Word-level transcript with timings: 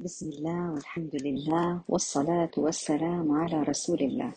بسم 0.00 0.28
الله 0.28 0.72
والحمد 0.72 1.16
لله 1.22 1.82
والصلاة 1.88 2.50
والسلام 2.56 3.32
على 3.32 3.62
رسول 3.62 3.98
الله. 4.00 4.32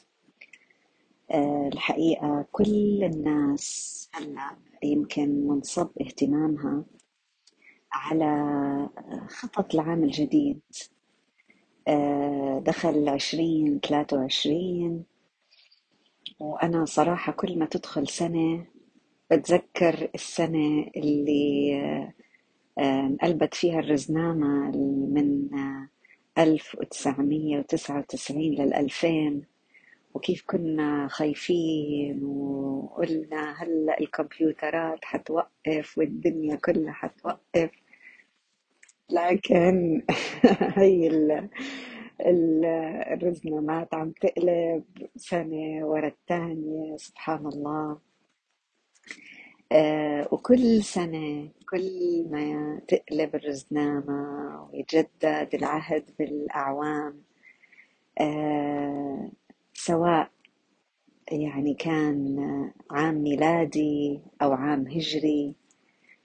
أه 1.31 1.67
الحقيقة 1.73 2.45
كل 2.51 3.03
الناس 3.03 4.09
هلا 4.13 4.57
يمكن 4.83 5.47
منصب 5.47 5.89
اهتمامها 6.01 6.85
على 7.91 8.29
خطط 9.29 9.73
العام 9.75 10.03
الجديد. 10.03 10.61
أه 11.87 12.59
دخل 12.65 13.09
عشرين 13.09 13.79
ثلاثة 13.79 14.17
وعشرين 14.17 15.03
وأنا 16.39 16.85
صراحة 16.85 17.31
كل 17.31 17.59
ما 17.59 17.65
تدخل 17.65 18.07
سنة 18.07 18.67
بتذكر 19.31 20.09
السنة 20.15 20.91
اللي 20.97 21.75
آه، 21.81 22.13
انقلبت 22.79 23.53
فيها 23.53 23.79
الرزنامة 23.79 24.71
من 25.13 25.49
ألف 26.37 26.75
وتسعمية 26.79 27.59
وتسعة 27.59 27.99
وتسعين 27.99 28.53
للألفين 28.53 29.43
وكيف 30.13 30.43
كنا 30.47 31.07
خايفين 31.07 32.23
وقلنا 32.25 33.53
هلأ 33.63 33.99
الكمبيوترات 33.99 35.05
حتوقف 35.05 35.97
والدنيا 35.97 36.55
كلها 36.55 36.93
حتوقف. 36.93 37.71
لكن 39.11 40.01
هي 40.77 41.07
ال- 41.07 42.65
الرزنامات 43.13 43.93
عم 43.93 44.11
تقلب 44.11 44.83
سنة 45.15 45.85
ورا 45.87 46.07
الثانية 46.07 46.97
سبحان 46.97 47.47
الله. 47.47 47.97
آه، 49.71 50.27
وكل 50.31 50.83
سنة 50.83 51.49
كل 51.69 52.25
ما 52.31 52.79
تقلب 52.87 53.35
الرزنامة 53.35 54.15
ويتجدد 54.73 55.49
العهد 55.55 56.03
بالأعوام 56.19 57.21
آه، 58.21 59.31
سواء 59.73 60.29
يعني 61.31 61.73
كان 61.73 62.37
عام 62.91 63.15
ميلادي 63.23 64.19
أو 64.41 64.53
عام 64.53 64.87
هجري 64.87 65.55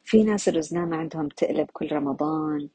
في 0.05 0.25
ناس 0.25 0.49
الرزنامة 0.49 0.97
عندهم 0.97 1.29
تقلب 1.29 1.67
كل 1.73 1.93
رمضان 1.93 2.69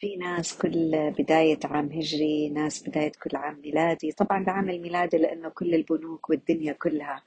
في 0.00 0.16
ناس 0.16 0.58
كل 0.58 1.10
بداية 1.18 1.58
عام 1.64 1.92
هجري 1.92 2.48
ناس 2.48 2.88
بداية 2.88 3.12
كل 3.22 3.36
عام 3.36 3.60
ميلادي. 3.60 4.12
طبعا 4.12 4.42
العام 4.42 4.70
الميلادي 4.70 5.16
لأنه 5.18 5.48
كل 5.48 5.74
البنوك 5.74 6.30
والدنيا 6.30 6.72
كلها 6.72 7.22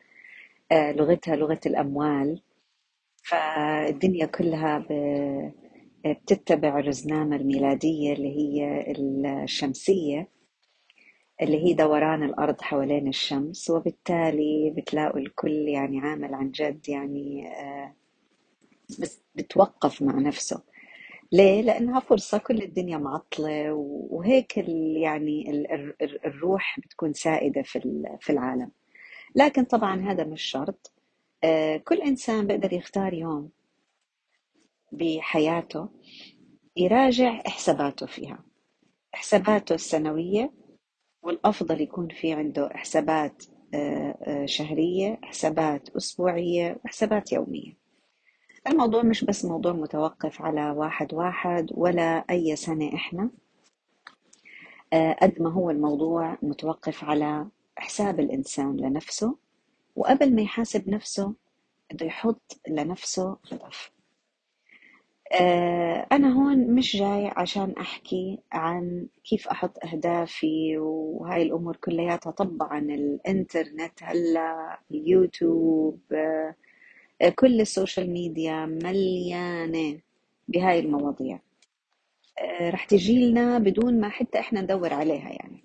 آه، 0.71 0.91
لغتها 0.91 1.35
لغة 1.35 1.59
الأموال. 1.65 2.41
فالدنيا 3.23 4.25
كلها 4.25 4.85
بتتبع 6.05 6.79
الرزنامة 6.79 7.35
الميلادية 7.35 8.13
اللي 8.13 8.37
هي 8.37 8.91
الشمسية 9.43 10.27
اللي 11.41 11.65
هي 11.65 11.73
دوران 11.73 12.23
الأرض 12.23 12.61
حوالين 12.61 13.07
الشمس 13.07 13.69
وبالتالي 13.69 14.73
بتلاقوا 14.77 15.19
الكل 15.19 15.51
يعني 15.51 15.99
عامل 15.99 16.33
عن 16.33 16.51
جد 16.51 16.89
يعني 16.89 17.47
آه، 17.47 17.95
بس 18.99 19.21
بتوقف 19.35 20.01
مع 20.01 20.19
نفسه. 20.19 20.61
ليه؟ 21.31 21.61
لأنها 21.61 21.99
فرصة 21.99 22.37
كل 22.37 22.61
الدنيا 22.61 22.97
معطلة 22.97 23.73
وهيك 23.73 24.57
يعني 24.97 25.51
ال- 25.51 25.71
ال- 25.71 26.25
الروح 26.25 26.79
بتكون 26.79 27.13
سائدة 27.13 27.61
في 27.61 27.75
ال- 27.79 28.17
في 28.21 28.29
العالم. 28.29 28.71
لكن 29.35 29.63
طبعا 29.63 30.01
هذا 30.01 30.23
مش 30.23 30.41
شرط. 30.41 30.91
كل 31.83 32.01
إنسان 32.01 32.47
بيقدر 32.47 32.73
يختار 32.73 33.13
يوم 33.13 33.49
بحياته 34.91 35.89
يراجع 36.77 37.41
حساباته 37.45 38.05
فيها. 38.05 38.43
حساباته 39.13 39.75
السنوية 39.75 40.53
والأفضل 41.23 41.81
يكون 41.81 42.07
في 42.07 42.33
عنده 42.33 42.69
حسابات 42.73 43.43
آه، 43.73 44.17
آه، 44.23 44.45
شهرية 44.45 45.19
حسابات 45.23 45.89
أسبوعية 45.89 46.79
وحسابات 46.85 47.31
يومية. 47.31 47.77
الموضوع 48.67 49.03
مش 49.03 49.23
بس 49.23 49.45
موضوع 49.45 49.71
متوقف 49.73 50.41
على 50.41 50.71
واحد 50.71 51.13
واحد 51.13 51.67
ولا 51.73 52.25
أي 52.29 52.55
سنة 52.55 52.95
إحنا. 52.95 53.29
آه، 54.93 55.13
قد 55.21 55.41
ما 55.41 55.51
هو 55.53 55.69
الموضوع 55.69 56.37
متوقف 56.41 57.03
على 57.03 57.47
حساب 57.77 58.19
الإنسان 58.19 58.77
لنفسه. 58.77 59.48
وقبل 59.99 60.35
ما 60.35 60.41
يحاسب 60.41 60.89
نفسه 60.89 61.33
بده 61.91 62.05
يحط 62.05 62.61
لنفسه 62.69 63.37
هدف. 63.51 63.91
آه، 65.41 66.07
أنا 66.11 66.33
هون 66.33 66.75
مش 66.75 66.95
جاي 66.97 67.27
عشان 67.37 67.71
أحكي 67.71 68.39
عن 68.51 69.07
كيف 69.23 69.47
أحط 69.47 69.85
أهدافي 69.85 70.77
وهاي 70.77 71.41
الأمور 71.43 71.75
كلياتها. 71.75 72.31
طبعا 72.31 72.79
الإنترنت 72.79 74.03
هلأ 74.03 74.79
اليوتيوب 74.91 75.99
آه، 76.13 76.55
كل 77.35 77.61
ال 77.61 77.68
social 77.68 78.09
media 78.13 78.65
مليانة 78.65 79.99
بهاي 80.47 80.79
المواضيع. 80.79 81.39
آه، 82.39 82.69
رح 82.69 82.85
تجي 82.85 83.31
لنا 83.31 83.59
بدون 83.59 83.99
ما 84.01 84.09
حتى 84.09 84.39
إحنا 84.39 84.61
ندور 84.61 84.93
عليها 84.93 85.29
يعني. 85.29 85.63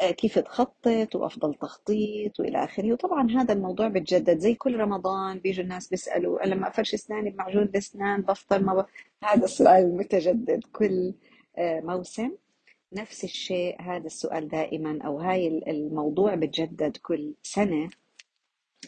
كيف 0.00 0.38
تخطط 0.38 1.14
وأفضل 1.16 1.54
تخطيط 1.54 2.40
وإلى 2.40 2.64
آخره. 2.64 2.92
وطبعا 2.92 3.30
هذا 3.30 3.52
الموضوع 3.52 3.88
بتجدد 3.88 4.38
زي 4.38 4.54
كل 4.54 4.76
رمضان 4.76 5.38
بيجوا 5.38 5.64
الناس 5.64 5.88
بيسألوا 5.88 6.42
لما 6.46 6.68
أفرش 6.68 6.94
أسناني 6.94 7.30
بمعجون 7.30 7.62
الأسنان 7.62 8.22
بفطر 8.22 8.62
ما 8.62 8.74
ب... 8.74 8.86
هذا 9.24 9.44
السؤال 9.44 9.84
المتجدد 9.84 10.64
كل 10.72 11.14
آه، 11.58 11.80
موسم. 11.80 12.30
نفس 12.92 13.24
الشيء 13.24 13.82
هذا 13.82 14.06
السؤال 14.06 14.48
دائما 14.48 14.98
أو 15.06 15.18
هاي 15.18 15.48
الموضوع 15.48 16.34
بتجدد 16.34 16.96
كل 16.96 17.34
سنة 17.42 17.90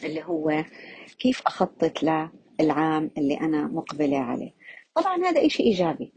اللي 0.03 0.23
هو 0.23 0.65
كيف 1.19 1.41
أخطط 1.45 2.03
للعام 2.59 3.11
اللي 3.17 3.39
أنا 3.39 3.67
مقبلة 3.67 4.17
عليه. 4.17 4.53
طبعا 4.95 5.17
هذا 5.17 5.45
إشي 5.45 5.63
إيجابي 5.63 6.13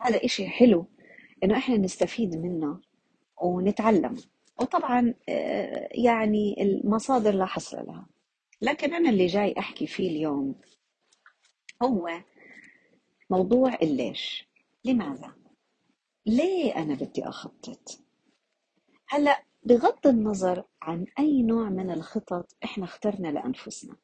هذا 0.00 0.24
إشي 0.24 0.48
حلو 0.48 0.86
إنه 1.44 1.56
إحنا 1.56 1.76
نستفيد 1.76 2.36
منه 2.36 2.80
ونتعلم. 3.42 4.16
وطبعا 4.62 5.14
آه، 5.28 5.88
يعني 5.90 6.62
المصادر 6.62 7.34
لا 7.34 7.46
حصر 7.46 7.82
لها 7.86 8.06
لكن 8.62 8.94
أنا 8.94 9.10
اللي 9.10 9.26
جاي 9.26 9.54
أحكي 9.58 9.86
فيه 9.86 10.08
اليوم 10.10 10.54
هو 11.82 12.08
موضوع 13.30 13.74
الليش 13.82 14.48
لماذا؟ 14.84 15.32
ليه 16.26 16.76
أنا 16.76 16.94
بدي 16.94 17.28
أخطط؟ 17.28 18.00
هلأ 19.08 19.44
بغض 19.64 20.06
النظر 20.06 20.64
عن 20.82 21.06
أي 21.18 21.42
نوع 21.42 21.68
من 21.68 21.90
الخطط 21.90 22.56
إحنا 22.64 22.84
اخترنا 22.84 23.28
لأنفسنا 23.28 23.96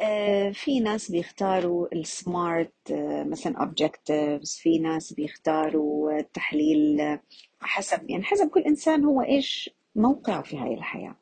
آه، 0.00 0.50
في 0.50 0.80
ناس 0.80 1.10
بيختاروا 1.10 1.88
السمارت 1.94 2.74
مثلا 3.26 3.54
objectives 3.58 4.60
في 4.62 4.78
ناس 4.78 5.12
بيختاروا 5.12 6.01
التحليل 6.18 7.00
آه، 7.00 7.20
حسب 7.60 8.10
يعني 8.10 8.24
حسب 8.24 8.48
كل 8.50 8.60
إنسان 8.60 9.04
هو 9.04 9.22
إيش 9.22 9.70
موقعه 9.96 10.42
في 10.42 10.58
هاي 10.58 10.74
الحياة. 10.74 11.16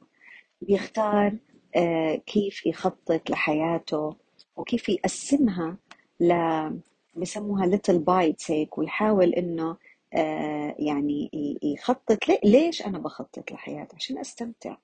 بيختار 0.63 1.37
آه، 1.77 2.15
كيف 2.15 2.67
يخطط 2.67 3.31
لحياته 3.31 4.17
وكيف 4.57 4.89
يقسمها 4.89 5.77
ل 6.21 6.35
بسموها 7.17 7.67
little 7.67 7.99
bites 7.99 8.51
هيك 8.51 8.79
ويحاول 8.79 9.35
إنه 9.35 9.77
آه، 10.15 10.75
يعني 10.79 11.31
يخطط 11.63 12.19
ليش 12.45 12.87
أنا 12.87 12.99
بخطط 12.99 13.53
لحياتي؟ 13.53 13.97
عشان 13.97 14.19
أستمتع. 14.19 14.77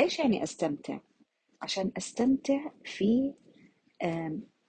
إيش 0.00 0.18
يعني 0.18 0.42
أستمتع؟ 0.42 0.98
عشان 1.62 1.90
أستمتع 1.96 2.70
في 2.84 3.34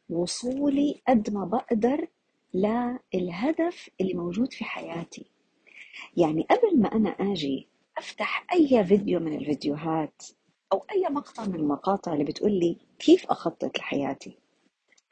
وصولي 0.09 1.01
قد 1.07 1.33
ما 1.33 1.45
بقدر 1.45 2.07
للهدف 2.55 3.89
اللي 4.01 4.13
موجود 4.13 4.53
في 4.53 4.63
حياتي. 4.63 5.25
يعني 6.17 6.47
قبل 6.51 6.81
ما 6.81 6.95
أنا 6.95 7.09
آجي 7.09 7.67
أفتح 7.97 8.45
أي 8.53 8.85
فيديو 8.85 9.19
من 9.19 9.37
الفيديوهات 9.37 10.23
أو 10.73 10.85
أي 10.91 11.07
مقطع 11.09 11.45
من 11.45 11.55
المقاطع 11.55 12.13
اللي 12.13 12.23
بتقول 12.23 12.51
لي 12.51 12.77
كيف 12.99 13.25
أخطط 13.25 13.77
لحياتي. 13.79 14.39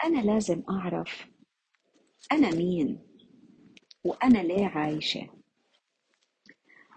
أنا 0.03 0.19
لازم 0.21 0.63
أعرف 0.69 1.27
أنا 2.31 2.49
مين 2.55 2.99
وأنا 4.03 4.39
ليه 4.39 4.65
عايشة. 4.67 5.29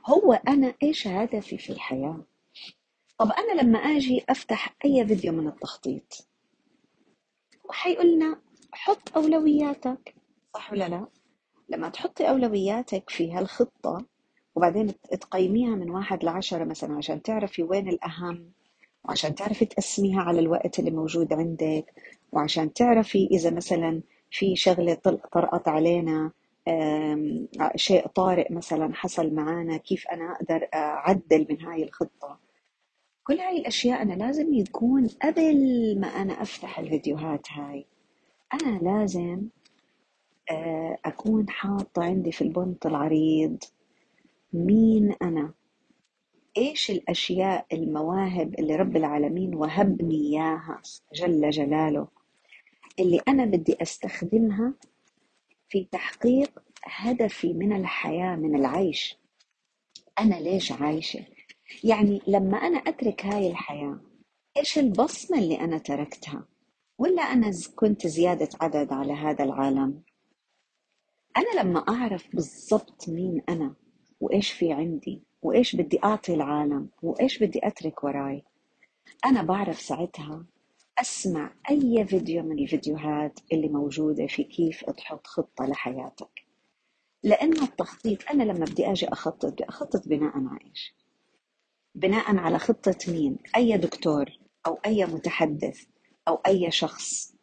هو 0.07 0.33
أنا 0.33 0.75
إيش 0.83 1.07
هدفي 1.07 1.59
في 1.59 1.71
الحياة؟ 1.71 2.25
طب 3.19 3.33
أنا 3.33 3.61
لما 3.63 3.79
آجي 3.79 4.25
أفتح 4.29 4.77
أي 4.85 5.07
فيديو 5.07 5.33
من 5.33 5.47
التخطيط 5.49 6.29
وحيقولنا 7.65 8.41
حط 8.73 9.17
أولوياتك. 9.17 10.16
صح 10.57 10.73
ولا 10.73 10.89
لا؟ 10.89 11.07
لما 11.69 11.89
تحطي 11.89 12.29
أولوياتك 12.29 13.11
في 13.11 13.33
هالخطة 13.33 14.05
وبعدين 14.55 14.95
تقيميها 15.21 15.75
من 15.75 15.91
واحد 15.91 16.25
لعشرة 16.25 16.65
مثلا 16.65 16.97
عشان 16.97 17.23
تعرفي 17.23 17.63
وين 17.63 17.89
الأهم 17.89 18.51
وعشان 19.05 19.35
تعرفي 19.35 19.65
تقسميها 19.65 20.23
على 20.23 20.41
الوقت 20.41 20.79
اللي 20.79 20.91
موجود 20.91 21.33
عندك 21.33 21.95
وعشان 22.33 22.73
تعرفي 22.73 23.29
إذا 23.31 23.51
مثلا 23.51 24.03
في 24.31 24.57
شغلة 24.57 24.95
طرقت 25.33 25.69
علينا 25.69 26.33
شيء 27.77 28.07
طارئ 28.07 28.53
مثلا 28.53 28.95
حصل 28.95 29.35
معانا 29.35 29.77
كيف 29.77 30.09
أنا 30.09 30.33
أقدر 30.33 30.69
أعدل 30.75 31.47
من 31.51 31.63
هاي 31.63 31.83
الخطة؟ 31.85 32.39
كل 33.25 33.39
هاي 33.41 33.59
الأشياء 33.59 34.03
أنا 34.03 34.13
لازم 34.15 34.55
يكون 34.55 35.09
قبل 35.23 35.57
ما 36.01 36.07
أنا 36.07 36.43
أفتح 36.43 36.79
الفيديوهات 36.79 37.53
هاي. 37.53 37.87
أنا 38.55 38.79
لازم 38.79 39.43
أكون 41.05 41.49
حاطة 41.51 42.05
عندي 42.05 42.33
في 42.33 42.43
البنط 42.43 42.87
العريض 42.87 43.59
مين 44.53 45.13
أنا؟ 45.23 45.55
إيش 46.57 46.91
الأشياء 46.91 47.67
المواهب 47.73 48.55
اللي 48.59 48.77
رب 48.77 48.97
العالمين 48.97 49.55
وهبني 49.55 50.15
إياها 50.15 50.83
جل 51.15 51.51
جلاله؟ 51.51 52.09
اللي 53.01 53.21
أنا 53.29 53.45
بدي 53.45 53.77
أستخدمها 53.83 54.75
في 55.69 55.85
تحقيق 55.93 56.63
هدفي 56.85 57.53
من 57.53 57.73
الحياة 57.77 58.37
من 58.37 58.55
العيش. 58.57 59.19
أنا 60.19 60.35
ليش 60.35 60.73
عايشة؟ 60.73 61.25
يعني 61.85 62.21
لما 62.27 62.59
أنا 62.59 62.79
أترك 62.79 63.27
هاي 63.27 63.51
الحياة 63.51 64.01
إيش 64.57 64.79
البصمة 64.79 65.39
اللي 65.39 65.61
أنا 65.61 65.79
تركتها؟ 65.79 66.45
ولا 66.99 67.23
أنا 67.23 67.51
كنت 67.75 68.07
زيادة 68.07 68.49
عدد 68.61 68.93
على 68.93 69.13
هذا 69.13 69.45
العالم؟ 69.45 70.03
أنا 71.37 71.61
لما 71.61 71.79
أعرف 71.89 72.37
بالضبط 72.37 73.09
مين 73.09 73.43
أنا 73.49 73.75
وإيش 74.21 74.53
في 74.53 74.73
عندي 74.73 75.23
وإيش 75.43 75.77
بدي 75.77 76.01
أعطي 76.05 76.35
العالم 76.35 76.89
وإيش 77.03 77.43
بدي 77.43 77.61
أترك 77.63 78.05
وراي 78.05 78.43
أنا 79.27 79.43
بعرف 79.43 79.81
ساعتها 79.81 80.47
أسمع 80.99 81.55
أي 81.71 82.07
فيديو 82.07 82.43
من 82.43 82.59
الفيديوهات 82.59 83.41
اللي 83.53 83.69
موجودة 83.69 84.27
في 84.27 84.45
كيف 84.45 84.85
تحط 84.85 85.27
خطة 85.27 85.67
لحياتك. 85.67 86.47
لأن 87.23 87.53
التخطيط 87.53 88.31
أنا 88.31 88.43
لما 88.43 88.65
بدي 88.65 88.93
أجي 88.93 89.09
أخطط 89.09 89.47
بدي 89.47 89.65
أخطط 89.65 90.09
بناء 90.09 90.33
على 90.37 90.61
إيش؟ 90.65 90.95
بناء 91.95 92.37
على 92.37 92.59
خطة 92.59 92.97
مين؟ 93.09 93.39
أي 93.57 93.77
دكتور 93.79 94.25
أو 94.67 94.79
أي 94.87 95.07
متحدث 95.07 95.85
أو 96.29 96.35
أي 96.35 96.71
شخص. 96.71 97.36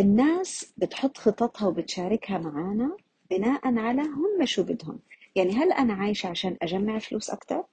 الناس 0.00 0.72
بتحط 0.76 1.18
خططها 1.18 1.68
وبتشاركها 1.68 2.38
معانا 2.38 2.96
بناء 3.30 3.78
على 3.78 4.02
هم 4.02 4.44
شو 4.44 4.62
بدهم. 4.62 4.98
يعني 5.36 5.52
هل 5.52 5.72
أنا 5.72 5.94
عايشة 5.94 6.28
عشان 6.28 6.56
أجمع 6.62 6.98
فلوس 6.98 7.30
أكتر؟ 7.30 7.64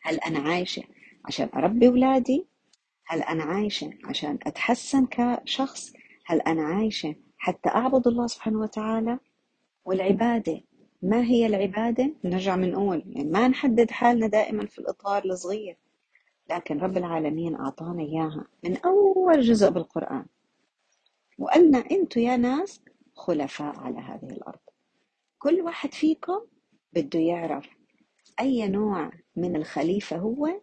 هل 0.00 0.16
أنا 0.16 0.38
عايشة 0.38 0.82
عشان 1.24 1.48
أربي 1.54 1.88
أولادي؟ 1.88 2.46
هل 3.06 3.22
أنا 3.22 3.44
عايشة 3.44 3.90
عشان 4.04 4.38
أتحسن 4.46 5.06
كشخص؟ 5.06 5.92
هل 6.26 6.40
أنا 6.40 6.62
عايشة 6.62 7.14
حتى 7.38 7.68
أعبد 7.68 8.06
الله 8.06 8.26
سبحانه 8.26 8.58
وتعالى؟ 8.58 9.18
والعبادة 9.84 10.60
ما 11.02 11.22
هي 11.24 11.46
العبادة؟ 11.46 12.10
نرجع 12.24 12.56
بنقول 12.56 13.02
يعني 13.06 13.30
ما 13.30 13.48
نحدد 13.48 13.90
حالنا 13.90 14.26
دائما 14.26 14.66
في 14.66 14.78
الإطار 14.78 15.24
الصغير. 15.24 15.76
لكن 16.50 16.78
رب 16.78 16.96
العالمين 16.96 17.54
أعطانا 17.54 18.02
إياها 18.02 18.44
من 18.64 18.76
أول 18.76 19.40
جزء 19.40 19.70
بالقرآن. 19.70 20.24
وقالنا 21.58 21.84
أنتوا 21.90 22.22
يا 22.22 22.36
ناس 22.36 22.80
خلفاء 23.14 23.78
على 23.78 23.98
هذه 23.98 24.30
الأرض. 24.30 24.58
كل 25.38 25.60
واحد 25.60 25.94
فيكم 25.94 26.40
بده 26.92 27.18
يعرف 27.18 27.68
أي 28.40 28.68
نوع 28.68 29.10
من 29.36 29.56
الخليفة 29.56 30.16
هو 30.16 30.60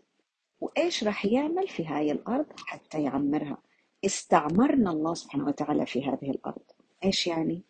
وإيش 0.60 1.04
راح 1.04 1.26
يعمل 1.26 1.68
في 1.68 1.86
هاي 1.86 2.12
الأرض 2.12 2.46
حتى 2.66 3.04
يعمرها. 3.04 3.58
استعمرنا 4.06 4.92
الله 4.92 5.14
سبحانه 5.14 5.46
وتعالى 5.46 5.86
في 5.86 6.06
هذه 6.06 6.32
الأرض. 6.32 6.64
إيش 7.04 7.28
يعني؟ 7.28 7.64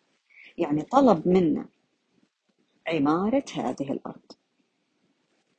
يعني 0.58 0.82
طلب 0.82 1.28
منا 1.28 1.68
عمارة 2.88 3.44
هذه 3.54 3.92
الأرض. 3.92 4.32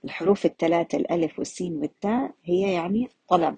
الحروف 0.05 0.45
الثلاثة 0.45 0.97
الألف 0.97 1.39
والسين 1.39 1.75
والتاء 1.75 2.33
هي 2.43 2.73
يعني 2.73 3.09
طلب. 3.27 3.57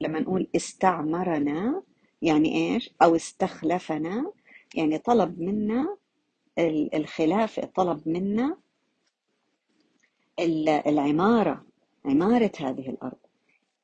لما 0.00 0.20
نقول 0.20 0.48
استعمرنا 0.56 1.82
يعني 2.26 2.74
إيش؟ 2.74 2.90
أو 3.02 3.16
استخلفنا 3.16 4.32
يعني 4.74 4.98
طلب 4.98 5.40
منا 5.40 5.96
ال- 6.58 6.94
الخلافة 6.94 7.64
طلب 7.74 8.08
منا 8.08 8.56
ال- 10.40 10.68
العمارة 10.68 11.66
عمارة 12.04 12.52
هذه 12.60 12.88
الأرض. 12.90 13.18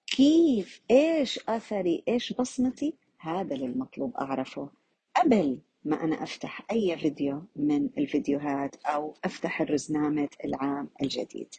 كيف؟ 0.06 0.82
إيش 0.90 1.40
أثري؟ 1.48 2.02
إيش 2.08 2.32
بصمتي؟ 2.32 2.94
هذا 3.18 3.54
اللي 3.54 3.66
المطلوب 3.66 4.16
أعرفه. 4.16 4.68
قبل 5.16 5.58
ما 5.84 6.04
أنا 6.04 6.22
أفتح 6.22 6.62
أي 6.70 6.98
فيديو 6.98 7.42
من 7.56 7.88
الفيديوهات 7.98 8.76
أو 8.84 9.14
أفتح 9.24 9.60
الرزنامة 9.60 10.28
العام 10.44 10.88
الجديد. 11.02 11.54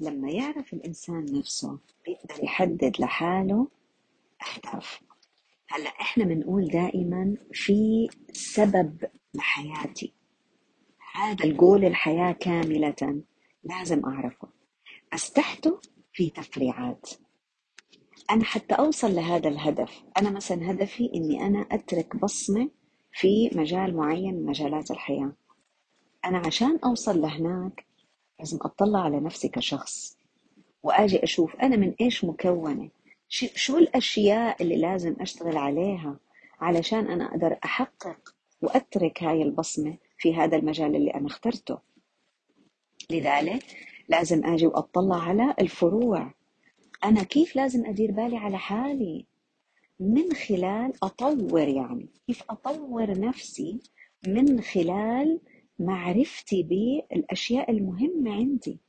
لما 0.00 0.30
يعرف 0.30 0.72
الإنسان 0.72 1.26
نفسه 1.38 1.78
بيقدر 2.06 2.44
يحدد 2.44 2.96
لحاله 3.00 3.68
أهداف. 4.42 5.00
هلا 5.70 5.90
إحنا 5.90 6.24
بنقول 6.24 6.68
دائما 6.68 7.36
في 7.52 8.08
سبب 8.32 9.04
لحياتي. 9.34 10.12
هذا 11.14 11.44
الجول 11.44 11.84
الحياة 11.84 12.32
كاملة 12.32 13.22
لازم 13.64 14.04
أعرفه. 14.04 14.48
بس 15.12 15.32
تحته 15.32 15.80
في 16.12 16.30
تفريعات. 16.30 17.10
أنا 18.30 18.44
حتى 18.44 18.74
أوصل 18.74 19.14
لهذا 19.14 19.48
الهدف. 19.48 20.02
أنا 20.18 20.30
مثلا 20.30 20.70
هدفي 20.70 21.10
إني 21.14 21.46
أنا 21.46 21.66
أترك 21.72 22.16
بصمة 22.16 22.70
في 23.12 23.50
مجال 23.54 23.96
معين 23.96 24.34
من 24.34 24.46
مجالات 24.46 24.90
الحياة. 24.90 25.32
أنا 26.24 26.42
عشان 26.46 26.78
أوصل 26.84 27.20
لهناك 27.20 27.84
لازم 28.38 28.58
أطلع 28.62 29.00
على 29.00 29.20
نفسي 29.20 29.48
كشخص. 29.48 30.18
وأجي 30.82 31.24
أشوف 31.24 31.56
أنا 31.56 31.76
من 31.76 31.94
إيش 32.00 32.24
مكونة. 32.24 32.90
شو 33.28 33.78
الأشياء 33.78 34.62
اللي 34.62 34.76
لازم 34.76 35.16
أشتغل 35.20 35.56
عليها 35.56 36.20
علشان 36.60 37.06
أنا 37.06 37.24
أقدر 37.24 37.58
أحقق 37.64 38.34
وأترك 38.62 39.22
هاي 39.22 39.42
البصمة 39.42 39.96
في 40.18 40.34
هذا 40.34 40.56
المجال 40.56 40.96
اللي 40.96 41.10
أنا 41.10 41.26
اخترته؟ 41.26 41.78
لذلك 43.10 43.64
لازم 44.08 44.46
أجي 44.46 44.66
وأطلع 44.66 45.16
على 45.22 45.54
الفروع. 45.60 46.34
أنا 47.04 47.22
كيف 47.22 47.56
لازم 47.56 47.86
أدير 47.86 48.12
بالي 48.12 48.36
على 48.36 48.58
حالي؟ 48.58 49.26
من 50.00 50.32
خلال 50.32 50.92
أطور 51.02 51.68
يعني. 51.68 52.08
كيف 52.26 52.42
أطور 52.50 53.20
نفسي 53.20 53.80
من 54.26 54.60
خلال 54.60 55.40
معرفتي 55.78 56.62
بالأشياء 56.62 57.70
المهمة 57.70 58.32
عندي؟ 58.32 58.80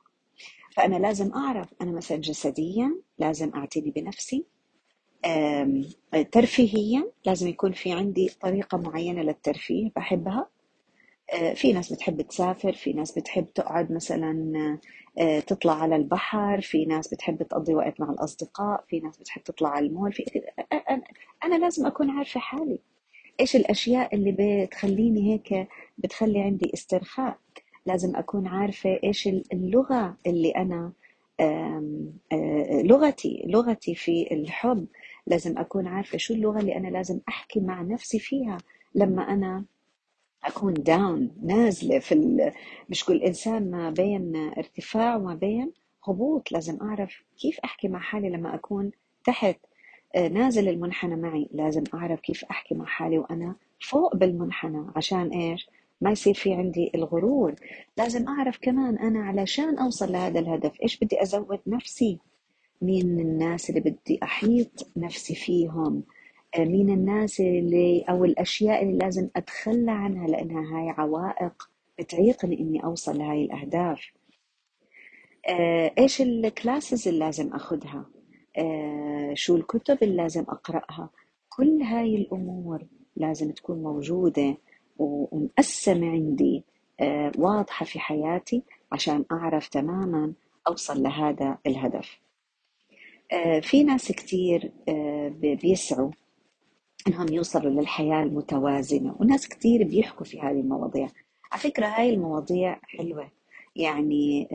فأنا 0.79 0.95
لازم 0.95 1.33
أعرف 1.33 1.67
أنا 1.81 1.91
مثلا 1.91 2.17
جسديا 2.17 2.95
لازم 3.17 3.51
أعتني 3.55 3.91
بنفسي 3.91 4.45
ترفيهيا 6.31 7.11
لازم 7.25 7.47
يكون 7.47 7.71
في 7.71 7.91
عندي 7.91 8.29
طريقة 8.41 8.77
معينة 8.77 9.21
للترفيه 9.21 9.91
بحبها. 9.95 10.49
آه، 11.33 11.53
في 11.53 11.73
ناس 11.73 11.93
بتحب 11.93 12.21
تسافر 12.21 12.73
في 12.73 12.93
ناس 12.93 13.19
بتحب 13.19 13.45
تقعد 13.45 13.91
مثلا 13.91 14.53
آه، 15.19 15.39
تطلع 15.39 15.73
على 15.73 15.95
البحر 15.95 16.61
في 16.61 16.85
ناس 16.85 17.13
بتحب 17.13 17.43
تقضي 17.43 17.73
وقت 17.75 17.99
مع 17.99 18.09
الأصدقاء 18.11 18.83
في 18.87 18.99
ناس 18.99 19.17
بتحب 19.17 19.43
تطلع 19.43 19.69
على 19.69 19.85
المول 19.85 20.13
في 20.13 20.23
أنا 21.43 21.55
لازم 21.55 21.85
أكون 21.85 22.09
عارفة 22.09 22.39
حالي. 22.39 22.79
إيش 23.39 23.55
الأشياء 23.55 24.15
اللي 24.15 24.35
بتخليني 24.39 25.33
هيك 25.33 25.67
بتخلي 25.97 26.41
عندي 26.41 26.71
استرخاء؟ 26.73 27.37
لازم 27.89 28.15
أكون 28.15 28.47
عارفة 28.47 28.99
إيش 29.03 29.27
اللغة 29.27 30.17
اللي 30.27 30.51
أنا 30.51 30.91
لغتي 32.83 33.43
لغتي 33.47 33.95
في 33.95 34.27
الحب. 34.31 34.87
لازم 35.27 35.57
أكون 35.57 35.87
عارفة 35.87 36.17
شو 36.17 36.33
اللغة 36.33 36.59
اللي 36.59 36.75
أنا 36.75 36.87
لازم 36.87 37.19
أحكي 37.29 37.59
مع 37.59 37.81
نفسي 37.81 38.19
فيها 38.19 38.57
لما 38.95 39.21
أنا 39.33 39.65
أكون 40.43 40.73
داون 40.73 41.31
نازلة 41.43 41.99
في 41.99 42.11
ال... 42.11 42.51
مش 42.89 43.05
كل 43.05 43.17
إنسان 43.23 43.71
ما 43.71 43.89
بين 43.89 44.35
ارتفاع 44.57 45.15
وما 45.15 45.35
بين 45.35 45.71
هبوط. 46.07 46.51
لازم 46.51 46.77
أعرف 46.81 47.23
كيف 47.41 47.59
أحكي 47.59 47.87
مع 47.87 47.99
حالي 47.99 48.29
لما 48.29 48.55
أكون 48.55 48.91
تحت 49.25 49.57
نازل 50.15 50.69
المنحنى 50.69 51.15
معي. 51.15 51.49
لازم 51.51 51.83
أعرف 51.93 52.19
كيف 52.19 52.45
أحكي 52.45 52.75
مع 52.75 52.85
حالي 52.85 53.17
وأنا 53.17 53.55
فوق 53.79 54.15
بالمنحنى. 54.15 54.85
عشان 54.95 55.27
إيش؟ 55.31 55.69
ما 56.01 56.11
يصير 56.11 56.33
في 56.33 56.53
عندي 56.53 56.91
الغرور. 56.95 57.55
لازم 57.97 58.27
أعرف 58.27 58.57
كمان 58.61 58.97
أنا 58.97 59.19
علشان 59.23 59.77
أوصل 59.77 60.11
لهذا 60.11 60.39
الهدف 60.39 60.81
إيش 60.83 60.97
بدي 60.99 61.21
أزود 61.21 61.59
نفسي؟ 61.67 62.19
مين 62.81 63.19
الناس 63.19 63.69
اللي 63.69 63.81
بدي 63.81 64.19
أحيط 64.23 64.87
نفسي 64.97 65.35
فيهم؟ 65.35 66.03
آه، 66.57 66.65
مين 66.65 66.89
الناس 66.89 67.39
اللي 67.39 68.05
أو 68.09 68.25
الأشياء 68.25 68.83
اللي 68.83 68.97
لازم 68.97 69.29
أتخلى 69.35 69.91
عنها 69.91 70.27
لأنها 70.27 70.77
هاي 70.77 70.89
عوائق 70.89 71.69
بتعيقني 71.99 72.59
إني 72.59 72.83
أوصل 72.83 73.17
لهاي 73.17 73.45
الأهداف. 73.45 74.01
آه، 75.47 75.91
إيش 75.97 76.21
الكلاسز 76.21 77.07
اللي 77.07 77.19
لازم 77.19 77.53
أخذها 77.53 78.05
آه، 78.57 79.33
شو 79.33 79.55
الكتب 79.55 79.97
اللي 80.03 80.15
لازم 80.15 80.41
أقرأها؟ 80.41 81.09
كل 81.49 81.81
هاي 81.81 82.15
الأمور 82.15 82.85
لازم 83.15 83.51
تكون 83.51 83.83
موجودة. 83.83 84.57
ومقسمة 84.99 86.11
عندي 86.11 86.63
آه، 86.99 87.31
واضحة 87.37 87.85
في 87.85 87.99
حياتي 87.99 88.63
عشان 88.91 89.25
أعرف 89.31 89.67
تماما 89.67 90.33
أوصل 90.67 91.03
لهذا 91.03 91.57
الهدف. 91.67 92.19
آه، 93.31 93.59
في 93.59 93.83
ناس 93.83 94.11
كتير 94.11 94.71
آه، 94.89 95.27
بيسعوا 95.61 96.11
إنهم 97.07 97.33
يوصلوا 97.33 97.71
للحياة 97.71 98.23
المتوازنة 98.23 99.15
وناس 99.19 99.47
كتير 99.47 99.83
بيحكوا 99.83 100.25
في 100.25 100.39
هذه 100.39 100.59
المواضيع. 100.59 101.07
على 101.51 101.61
فكرة 101.61 101.85
هاي 101.85 102.13
المواضيع 102.13 102.79
حلوة 102.83 103.31
يعني 103.75 104.47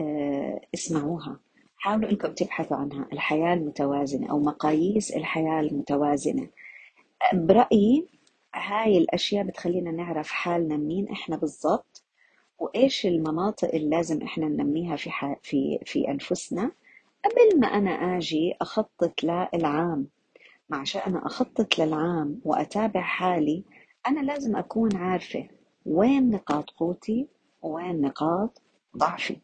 اسمعوها. 0.73 1.39
حاولوا 1.77 2.09
إنكم 2.11 2.33
تبحثوا 2.33 2.77
عنها 2.77 3.07
الحياة 3.13 3.53
المتوازنة 3.53 4.31
أو 4.31 4.39
مقاييس 4.39 5.11
الحياة 5.11 5.59
المتوازنة. 5.59 6.47
برأيي 7.33 8.05
هاي 8.55 8.97
الأشياء 8.97 9.43
بتخلينا 9.43 9.91
نعرف 9.91 10.31
حالنا 10.31 10.77
مين 10.77 11.09
إحنا 11.09 11.37
بالضبط 11.37 12.03
وإيش 12.59 13.05
المناطق 13.05 13.75
اللي 13.75 13.89
لازم 13.89 14.21
إحنا 14.21 14.47
ننميها 14.47 14.95
في. 14.95 15.09
في 15.43 15.79
في 15.85 16.07
أنفسنا 16.11 16.71
قبل 17.25 17.59
ما 17.59 17.67
أنا 17.67 18.17
آجي 18.17 18.55
أخطط 18.61 19.23
للعام 19.23 20.07
مع 20.69 20.79
عشان 20.79 21.15
أخطط 21.15 21.79
للعام 21.79 22.41
وأتابع 22.45 23.01
حالي 23.01 23.63
أنا 24.07 24.19
لازم 24.19 24.55
أكون 24.55 24.95
عارفة 24.95 25.47
وين 25.85 26.29
نقاط 26.29 26.69
قوتي 26.69 27.27
وين 27.61 28.01
نقاط 28.01 28.61
ضعفي 28.97 29.37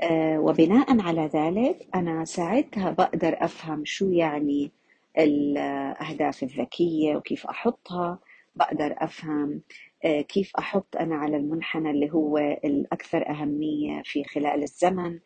آه، 0.00 0.38
وبناء 0.40 1.00
على 1.00 1.26
ذلك 1.34 1.88
أنا 1.94 2.24
ساعتها 2.24 2.90
بقدر 2.90 3.36
أفهم 3.44 3.84
شو 3.84 4.10
يعني 4.10 4.72
الأهداف 5.18 6.42
الذكية 6.42 7.16
وكيف 7.16 7.46
أحطها 7.46 8.18
بقدر 8.56 8.94
أفهم 8.98 9.62
آه، 10.04 10.20
كيف 10.20 10.56
أحط 10.58 10.96
أنا 10.96 11.16
على 11.16 11.36
المنحنى 11.36 11.90
اللي 11.90 12.12
هو 12.12 12.38
الأكثر 12.38 13.30
أهمية 13.30 14.02
في 14.04 14.24
خلال 14.24 14.62
الزمن. 14.62 15.18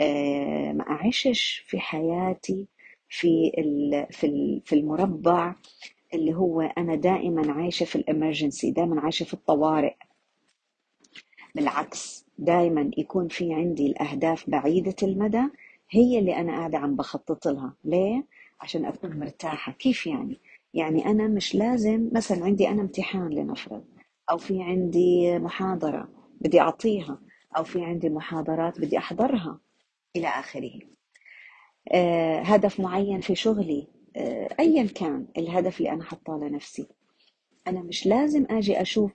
آه، 0.00 0.72
ما 0.72 0.84
أعيشش 0.90 1.64
في 1.66 1.80
حياتي 1.80 2.66
في 3.08 3.52
في 4.10 4.60
في 4.64 4.74
المربع 4.74 5.54
اللي 6.14 6.34
هو 6.34 6.60
أنا 6.60 6.94
دائما 6.94 7.52
عايشة 7.52 7.84
في 7.84 7.96
الإمرجنسي 7.96 8.70
دائما 8.70 9.00
عايشة 9.00 9.24
في 9.24 9.34
الطوارئ. 9.34 9.94
بالعكس 11.54 12.26
دائما 12.38 12.90
يكون 12.98 13.28
في 13.28 13.54
عندي 13.54 13.86
الأهداف 13.86 14.50
بعيدة 14.50 14.96
المدى 15.02 15.42
هي 15.90 16.18
اللي 16.18 16.36
أنا 16.36 16.52
قاعدة 16.52 16.78
عم 16.78 16.96
بخطط 16.96 17.46
لها. 17.48 17.74
ليه؟ 17.84 18.24
عشان 18.60 18.84
أكون 18.84 19.18
مرتاحة. 19.18 19.72
كيف 19.72 20.06
يعني؟ 20.06 20.40
يعني 20.74 21.06
أنا 21.06 21.28
مش 21.28 21.54
لازم 21.54 22.10
مثلا 22.12 22.44
عندي 22.44 22.68
أنا 22.68 22.82
امتحان 22.82 23.28
لنفرض 23.28 23.84
أو 24.30 24.38
في 24.38 24.62
عندي 24.62 25.38
محاضرة 25.38 26.08
بدي 26.40 26.60
أعطيها 26.60 27.18
أو 27.56 27.64
في 27.64 27.84
عندي 27.84 28.08
محاضرات 28.08 28.80
بدي 28.80 28.98
أحضرها 28.98 29.60
إلى 30.16 30.26
آخره. 30.28 30.78
آه 31.92 32.40
هدف 32.40 32.80
معين 32.80 33.20
في 33.20 33.34
شغلي 33.34 33.88
آه 34.16 34.48
أيا 34.60 34.86
كان 34.86 35.26
الهدف 35.38 35.78
اللي 35.78 35.90
أنا 35.92 36.04
حطاه 36.04 36.36
لنفسي. 36.38 36.86
أنا 37.68 37.82
مش 37.82 38.06
لازم 38.06 38.46
أجي 38.50 38.82
أشوف 38.82 39.12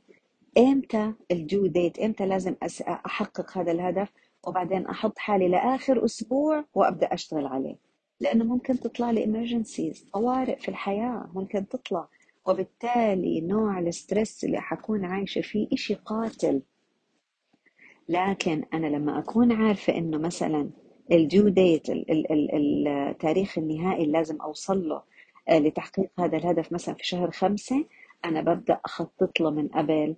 إمتى 0.57 1.13
ال 1.31 1.40
due 1.40 1.65
date 1.67 1.99
إمتى 1.99 2.25
لازم 2.25 2.55
أحقق 2.87 3.57
هذا 3.57 3.71
الهدف 3.71 4.09
وبعدين 4.47 4.87
أحط 4.87 5.17
حالي 5.19 5.47
لآخر 5.47 6.05
أسبوع 6.05 6.65
وأبدأ 6.73 7.13
أشتغل 7.13 7.47
عليه. 7.47 7.88
لأنه 8.19 8.43
ممكن 8.43 8.79
تطلع 8.79 9.11
لي 9.11 9.25
emergencies 9.25 10.11
طوارئ 10.13 10.59
في 10.59 10.69
الحياة 10.69 11.29
ممكن 11.33 11.67
تطلع. 11.67 12.07
وبالتالي 12.45 13.41
نوع 13.41 13.79
ال 13.79 13.88
stress 13.88 14.43
اللي 14.43 14.61
حكون 14.61 15.05
عايشة 15.05 15.41
فيه 15.41 15.67
إشي 15.73 15.93
قاتل. 15.93 16.61
لكن 18.09 18.63
أنا 18.73 18.87
لما 18.87 19.19
أكون 19.19 19.51
عارفة 19.51 19.97
إنه 19.97 20.17
مثلا 20.17 20.69
الديو 21.11 21.47
ديت 21.49 21.89
التاريخ 21.89 23.57
النهائي 23.57 24.03
اللي 24.03 24.17
لازم 24.17 24.41
أوصل 24.41 24.89
له 24.89 25.01
آه، 25.49 25.59
لتحقيق 25.59 26.09
هذا 26.19 26.37
الهدف 26.37 26.71
مثلا 26.73 26.95
في 26.95 27.07
شهر 27.07 27.31
خمسة 27.31 27.85
أنا 28.25 28.41
ببدأ 28.41 28.79
أخطط 28.85 29.39
له 29.39 29.49
من 29.49 29.67
قبل 29.67 30.15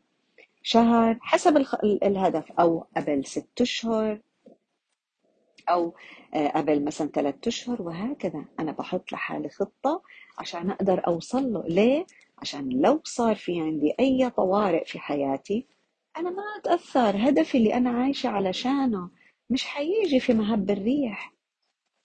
شهر 0.64 1.18
حسب 1.22 1.58
الهدف 1.84 2.52
أو 2.52 2.86
قبل 2.98 3.26
ست 3.26 3.62
أشهر. 3.62 4.20
أو 5.74 5.94
آه، 6.34 6.48
قبل 6.48 6.84
مثلا 6.86 7.08
ثلاثة 7.08 7.48
أشهر 7.48 7.82
وهكذا. 7.82 8.46
أنا 8.60 8.72
بحط 8.72 9.12
لحالي 9.12 9.50
خطة 9.50 10.02
عشان 10.38 10.72
أقدر 10.72 11.08
أوصل 11.08 11.54
له 11.54 11.64
ليه؟ 11.68 12.06
عشان 12.38 12.70
لو 12.70 13.02
صار 13.04 13.36
في 13.36 13.62
عندي 13.62 13.94
أي 14.00 14.30
طوارئ 14.30 14.86
في 14.86 15.00
حياتي 15.00 15.68
أنا 16.18 16.30
ما 16.30 16.44
أتأثر. 16.60 17.30
هدفي 17.30 17.58
اللي 17.58 17.74
أنا 17.74 17.90
عايشة 17.90 18.30
علشانه 18.30 19.10
مش 19.50 19.66
حيجي 19.66 20.20
في 20.20 20.34
مهب 20.34 20.72
الريح. 20.72 21.34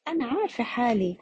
أنا 0.08 0.26
عارفة 0.26 0.64
حالي 0.64 1.18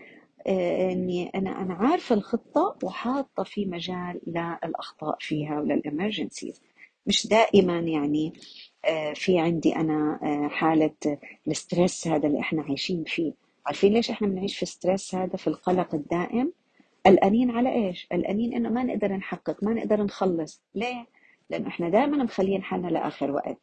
آه، 0.47 0.93
إني 0.93 1.29
أنا 1.35 1.63
أنا 1.63 1.75
عارفة 1.75 2.15
الخطة 2.15 2.77
وحاطة 2.83 3.43
في 3.43 3.67
مجال 3.67 4.21
للأخطاء 4.27 5.17
فيها 5.21 5.61
ولل 5.61 5.81
emergencies. 5.81 6.63
مش 7.07 7.27
دائما 7.27 7.79
يعني 7.81 8.33
في 9.15 9.39
عندي 9.39 9.77
أنا 9.77 10.21
آه، 10.23 10.49
حالة 10.49 10.95
ال 11.49 11.57
stress 11.57 12.09
هذا 12.09 12.27
اللي 12.27 12.41
إحنا 12.41 12.63
عايشين 12.63 13.05
فيه. 13.05 13.33
عارفين 13.67 13.93
ليش 13.93 14.11
إحنا 14.11 14.29
بنعيش 14.29 14.59
في 14.59 14.67
stress 14.67 15.15
هذا 15.15 15.37
في 15.37 15.47
القلق 15.47 15.95
الدائم؟ 15.95 16.53
قلقانين 17.07 17.51
على 17.51 17.73
إيش؟ 17.73 18.07
قلقانين 18.13 18.55
إنه 18.55 18.69
ما 18.69 18.83
نقدر 18.83 19.13
نحقق 19.13 19.65
ما 19.65 19.75
نقدر 19.75 20.03
نخلص. 20.03 20.63
ليه؟ 20.75 21.07
لأنه 21.51 21.69
إحنا 21.69 21.89
دائما 21.89 22.17
مخلين 22.25 22.63
حالنا 22.63 22.89
لآخر 22.89 23.31
وقت. 23.31 23.59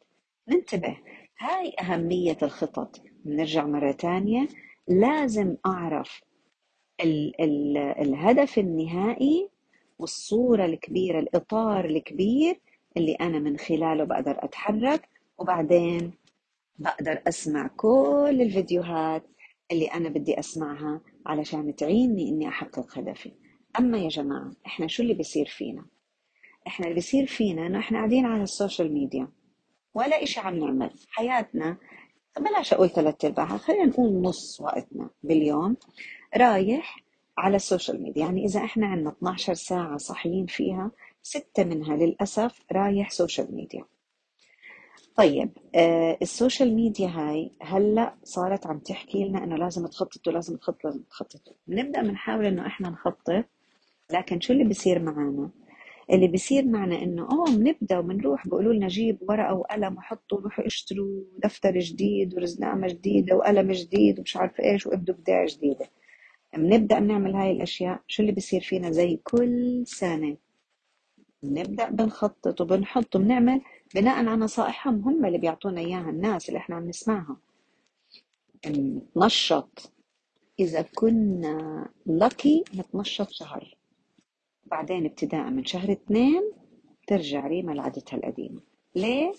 ننتبه 0.48 0.96
هاي 1.38 1.72
أهمية 1.80 2.36
الخطط. 2.42 3.00
بنرجع 3.24 3.66
مرة 3.66 3.92
ثانية 3.92 4.48
لازم 4.88 5.56
أعرف 5.66 6.22
ال 7.00 7.40
ال 7.40 7.76
الهدف 7.76 8.58
النهائي 8.58 9.48
والصورة 9.98 10.64
الكبيرة 10.64 11.18
الإطار 11.18 11.84
الكبير 11.84 12.60
اللي 12.96 13.12
أنا 13.12 13.38
من 13.38 13.56
خلاله 13.56 14.04
بقدر 14.04 14.44
أتحرك. 14.44 15.08
وبعدين 15.42 16.12
بقدر 16.78 17.22
أسمع 17.28 17.66
كل 17.76 18.38
الفيديوهات 18.42 19.26
اللي 19.72 19.86
أنا 19.86 20.08
بدي 20.08 20.38
أسمعها 20.38 21.00
علشان 21.26 21.76
تعيني 21.76 22.28
إني 22.28 22.48
أحقق 22.48 22.98
هدفي. 22.98 23.32
أما 23.78 23.98
يا 23.98 24.08
جماعة 24.08 24.52
إحنا 24.66 24.86
شو 24.86 25.02
اللي 25.02 25.14
بيصير 25.14 25.46
فينا؟ 25.46 25.86
إحنا 26.66 26.86
اللي 26.86 26.94
بيصير 26.94 27.26
فينا 27.26 27.66
إنه 27.66 27.78
إحنا 27.78 27.98
قاعدين 27.98 28.26
على 28.26 28.42
ال 28.42 28.49
social 28.49 28.94
media 28.94 29.28
ولا 29.94 30.22
إشي 30.22 30.40
عم 30.40 30.54
نعمل. 30.58 30.90
حياتنا 31.10 31.76
بلاش 32.38 32.72
أقول 32.72 32.88
ثلاثة 32.90 33.28
أرباعها 33.28 33.56
خلينا 33.58 33.84
نقول 33.84 34.22
نص 34.22 34.60
وقتنا 34.60 35.10
باليوم 35.22 35.76
رايح 36.36 36.96
على 37.38 37.56
ال 37.56 37.63
social 37.63 38.02
media. 38.02 38.22
يعني 38.24 38.44
إذا 38.44 38.64
إحنا 38.64 38.86
عندنا 38.86 39.10
12 39.10 39.54
ساعة 39.54 39.96
صاحيين 39.96 40.46
فيها 40.46 40.90
ستة 41.22 41.64
منها 41.64 41.96
للأسف 41.96 42.62
رايح 42.72 43.10
social 43.10 43.54
media. 43.54 43.84
طيب 45.16 45.50
آه 45.74 46.18
ال 46.22 46.29
social 46.29 46.74
media 46.74 47.08
هاي 47.08 47.50
هلأ 47.62 48.14
صارت 48.24 48.66
عم 48.66 48.78
تحكي 48.78 49.24
لنا 49.24 49.44
إنه 49.44 49.56
لازم 49.56 49.86
تخططوا 49.86 50.32
لازم 50.32 50.56
تخططوا 50.56 50.90
لازم 50.90 51.02
تخططوا. 51.02 51.52
بنبدأ 51.66 52.02
بنحاول 52.02 52.46
إنه 52.46 52.66
إحنا 52.66 52.90
نخطط 52.90 53.44
لكن 54.12 54.40
شو 54.40 54.52
اللي 54.52 54.64
بصير 54.64 54.98
معنا؟ 55.02 55.50
اللي 56.12 56.28
بصير 56.28 56.64
معنا 56.66 57.02
إنه 57.02 57.22
آه 57.22 57.44
بنبدأ 57.56 57.98
وبنروح 57.98 58.44
بيقولوا 58.46 58.72
لنا 58.72 58.88
جيب 58.88 59.18
ورقة 59.28 59.54
وقلم 59.54 59.96
وحطوا 59.96 60.40
روحوا 60.40 60.66
اشتروا 60.66 61.22
دفتر 61.44 61.78
جديد 61.78 62.34
ورزنامة 62.34 62.88
جديدة 62.88 63.36
وقلم 63.36 63.72
جديد 63.72 64.18
ومش 64.18 64.36
عارفة 64.36 64.64
إيش 64.64 64.86
وابدوا 64.86 65.14
بدايه 65.14 65.46
جديدة. 65.46 65.86
بنبدأ 66.56 67.00
نعمل 67.00 67.34
هاي 67.36 67.52
الأشياء 67.52 68.00
شو 68.08 68.22
اللي 68.22 68.32
بصير 68.32 68.60
فينا 68.60 68.90
زي 68.90 69.16
كل 69.24 69.82
سنة؟ 69.86 70.36
بنبدأ 71.42 71.90
بنخطط 71.90 72.60
وبنحط 72.60 73.16
وبنعمل 73.16 73.60
بناء 73.94 74.16
على 74.16 74.36
نصائحهم 74.36 75.00
هم 75.00 75.24
اللي 75.26 75.38
بيعطونا 75.38 75.80
إياها 75.80 76.10
الناس 76.10 76.48
اللي 76.48 76.58
إحنا 76.58 76.76
عم 76.76 76.88
نسمعها. 76.88 77.36
نتنشط 78.66 79.92
إذا 80.60 80.82
كنا 80.82 81.88
لكي 82.06 82.64
نتنشط 82.74 83.30
شهر. 83.30 83.76
بعدين 84.66 85.04
ابتداء 85.06 85.50
من 85.50 85.64
شهر 85.64 85.92
اثنين 85.92 86.52
ترجع 87.06 87.46
ريما 87.46 87.72
لعادتها 87.72 88.16
القديمة. 88.16 88.60
ليه؟ 88.94 89.32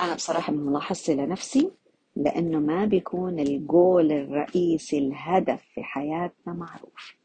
أنا 0.00 0.14
بصراحة 0.14 0.52
من 0.52 0.66
ملاحظتي 0.66 1.14
لنفسي 1.14 1.70
لأنه 2.16 2.58
ما 2.58 2.84
بيكون 2.84 3.40
الجول 3.40 4.12
الرئيسي 4.12 4.98
الهدف 4.98 5.62
في 5.74 5.82
حياتنا 5.82 6.52
معروف. 6.54 7.16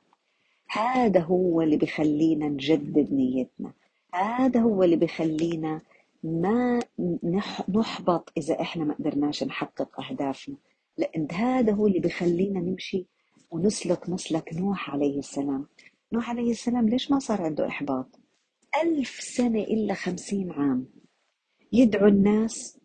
هذا 0.67 1.19
هو 1.19 1.61
اللي 1.61 1.77
بيخلينا 1.77 2.47
نجدد 2.49 3.13
نيتنا. 3.13 3.73
هذا 4.13 4.59
هو 4.61 4.83
اللي 4.83 4.95
بيخلينا 4.95 5.81
ما 6.23 6.79
نحبط 7.69 8.31
إذا 8.37 8.61
إحنا 8.61 8.83
ما 8.85 8.93
قدرناش 8.93 9.43
نحقق 9.43 9.99
أهدافنا. 10.01 10.55
لأن 10.97 11.27
هذا 11.31 11.73
هو 11.73 11.87
اللي 11.87 11.99
بيخلينا 11.99 12.59
نمشي 12.59 13.07
ونسلك 13.51 14.09
مسلك 14.09 14.53
نوح 14.53 14.89
عليه 14.89 15.19
السلام. 15.19 15.67
نوح 16.13 16.29
عليه 16.29 16.51
السلام 16.51 16.89
ليش 16.89 17.11
ما 17.11 17.19
صار 17.19 17.41
عنده 17.41 17.67
إحباط؟ 17.67 18.19
ألف 18.83 19.09
سنة 19.09 19.59
إلا 19.59 19.93
خمسين 19.93 20.51
عام 20.51 20.87
يدعو 21.73 22.07
الناس 22.07 22.79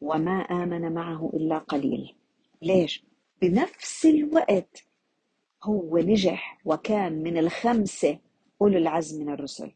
وما 0.00 0.40
آمن 0.40 0.92
معه 0.92 1.30
إلا 1.34 1.58
قليل. 1.58 2.14
ليش؟ 2.62 3.04
بنفس 3.42 4.06
الوقت 4.06 4.84
هو 5.62 5.98
نجح 5.98 6.60
وكان 6.64 7.22
من 7.22 7.38
الخمسة 7.38 8.18
أولو 8.62 8.78
العزم 8.78 9.24
من 9.24 9.32
الرسل. 9.32 9.72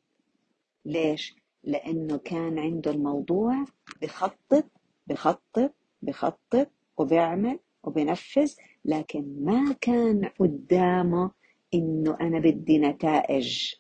ليش؟ 0.88 1.36
لأنه 1.64 2.16
كان 2.16 2.58
عنده 2.58 2.90
الموضوع 2.90 3.64
بخطط 4.02 4.64
بخطط 5.06 5.74
بخطط 6.02 6.70
وبيعمل 6.98 7.58
وبينفذ 7.84 8.52
لكن 8.84 9.44
ما 9.44 9.72
كان 9.80 10.24
قدامه 10.40 11.30
إنه 11.74 12.16
أنا 12.20 12.38
بدي 12.38 12.78
نتائج. 12.78 13.74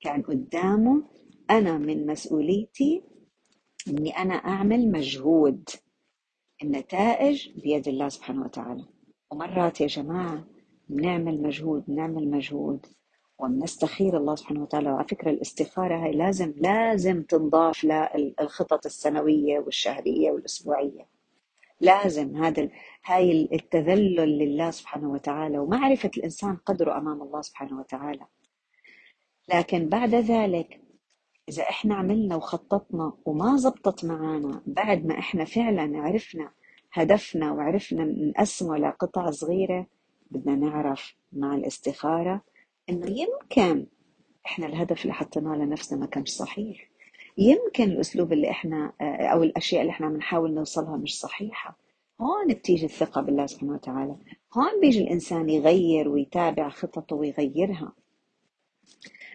كان 0.00 0.22
قدامه 0.22 1.02
أنا 1.50 1.78
من 1.78 2.06
مسؤوليتي 2.06 3.02
إني 3.88 4.10
أنا 4.10 4.34
أعمل 4.34 4.92
مجهود. 4.92 5.68
النتائج 6.62 7.60
بيد 7.60 7.88
الله 7.88 8.08
سبحانه 8.08 8.44
وتعالى. 8.44 8.84
ومرات 9.30 9.80
يا 9.80 9.86
جماعة 9.86 10.44
بنعمل 10.88 11.42
مجهود 11.42 11.84
بنعمل 11.88 12.30
مجهود. 12.30 12.86
وبنستخير 13.38 14.16
الله 14.16 14.34
سبحانه 14.34 14.62
وتعالى. 14.62 14.90
وعلى 14.90 15.08
فكرة 15.08 15.30
الاستخارة 15.30 16.04
هاي 16.04 16.12
لازم 16.12 16.54
لازم 16.56 17.22
تنضاف 17.22 17.84
للخطط 17.84 18.86
السنوية 18.86 19.58
والشهرية 19.58 20.30
والأسبوعية. 20.30 21.06
لازم 21.80 22.36
هذا 22.36 22.68
هاي 23.04 23.48
التذلل 23.52 24.38
لله 24.38 24.70
سبحانه 24.70 25.10
وتعالى 25.10 25.58
ومعرفة 25.58 26.10
الإنسان 26.16 26.56
قدره 26.56 26.98
أمام 26.98 27.22
الله 27.22 27.42
سبحانه 27.42 27.78
وتعالى. 27.80 28.26
لكن 29.54 29.88
بعد 29.88 30.14
ذلك 30.14 30.80
إذا 31.48 31.62
إحنا 31.62 31.94
عملنا 31.94 32.36
وخططنا 32.36 33.12
وما 33.24 33.56
زبطت 33.56 34.04
معانا 34.04 34.62
بعد 34.66 35.06
ما 35.06 35.18
إحنا 35.18 35.44
فعلا 35.44 35.98
عرفنا 35.98 36.50
هدفنا 36.92 37.52
وعرفنا 37.52 38.04
نقسمه 38.04 38.76
لقطع 38.76 39.30
صغيرة 39.30 39.86
بدنا 40.30 40.56
نعرف 40.56 41.14
مع 41.32 41.54
الاستخارة 41.54 42.42
إنه 42.90 43.06
يمكن 43.10 43.86
إحنا 44.46 44.66
الهدف 44.66 45.02
اللي 45.02 45.12
حطيناه 45.14 45.56
لنفسنا 45.56 45.98
ما 45.98 46.06
كانش 46.06 46.28
صحيح. 46.30 46.88
يمكن 47.38 47.84
الأسلوب 47.84 48.32
اللي 48.32 48.50
إحنا 48.50 48.92
أو 49.00 49.42
الأشياء 49.42 49.80
اللي 49.82 49.90
إحنا 49.90 50.08
بنحاول 50.08 50.54
نوصلها 50.54 50.96
مش 50.96 51.18
صحيحة. 51.20 51.76
هون 52.20 52.48
بتيجي 52.54 52.86
الثقة 52.86 53.20
بالله 53.20 53.46
سبحانه 53.46 53.72
وتعالى. 53.72 54.16
هون 54.54 54.80
بيجي 54.80 55.00
الإنسان 55.00 55.50
يغير 55.50 56.08
ويتابع 56.08 56.68
خططه 56.68 57.16
ويغيرها. 57.16 57.92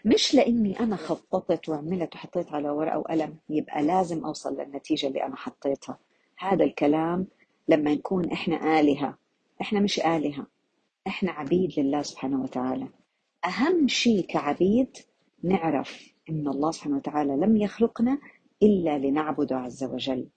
مش 0.05 0.35
لإني 0.35 0.79
أنا 0.79 0.95
خططت 0.95 1.69
وعملت 1.69 2.15
وحطيت 2.15 2.53
على 2.53 2.69
ورقة 2.69 2.99
وقلم 2.99 3.35
يبقى 3.49 3.83
لازم 3.83 4.25
أوصل 4.25 4.61
للنتيجة 4.61 5.07
اللي 5.07 5.23
أنا 5.25 5.35
حطيتها. 5.35 5.97
هذا 6.37 6.63
الكلام 6.63 7.27
لما 7.67 7.93
نكون 7.93 8.31
إحنا 8.31 8.79
آلهة. 8.79 9.17
إحنا 9.61 9.79
مش 9.79 9.99
آلهة. 9.99 10.47
إحنا 11.07 11.31
عبيد 11.31 11.79
لله 11.79 12.01
سبحانه 12.01 12.41
وتعالى. 12.43 12.87
أهم 13.45 13.87
شيء 13.87 14.25
كعبيد 14.25 14.97
نعرف 15.43 16.13
إن 16.29 16.47
الله 16.47 16.71
سبحانه 16.71 16.97
وتعالى 16.97 17.35
لم 17.35 17.57
يخلقنا 17.57 18.19
إلا 18.63 18.97
لنعبده 18.97 19.57
عز 19.57 19.83
وجل. 19.83 20.27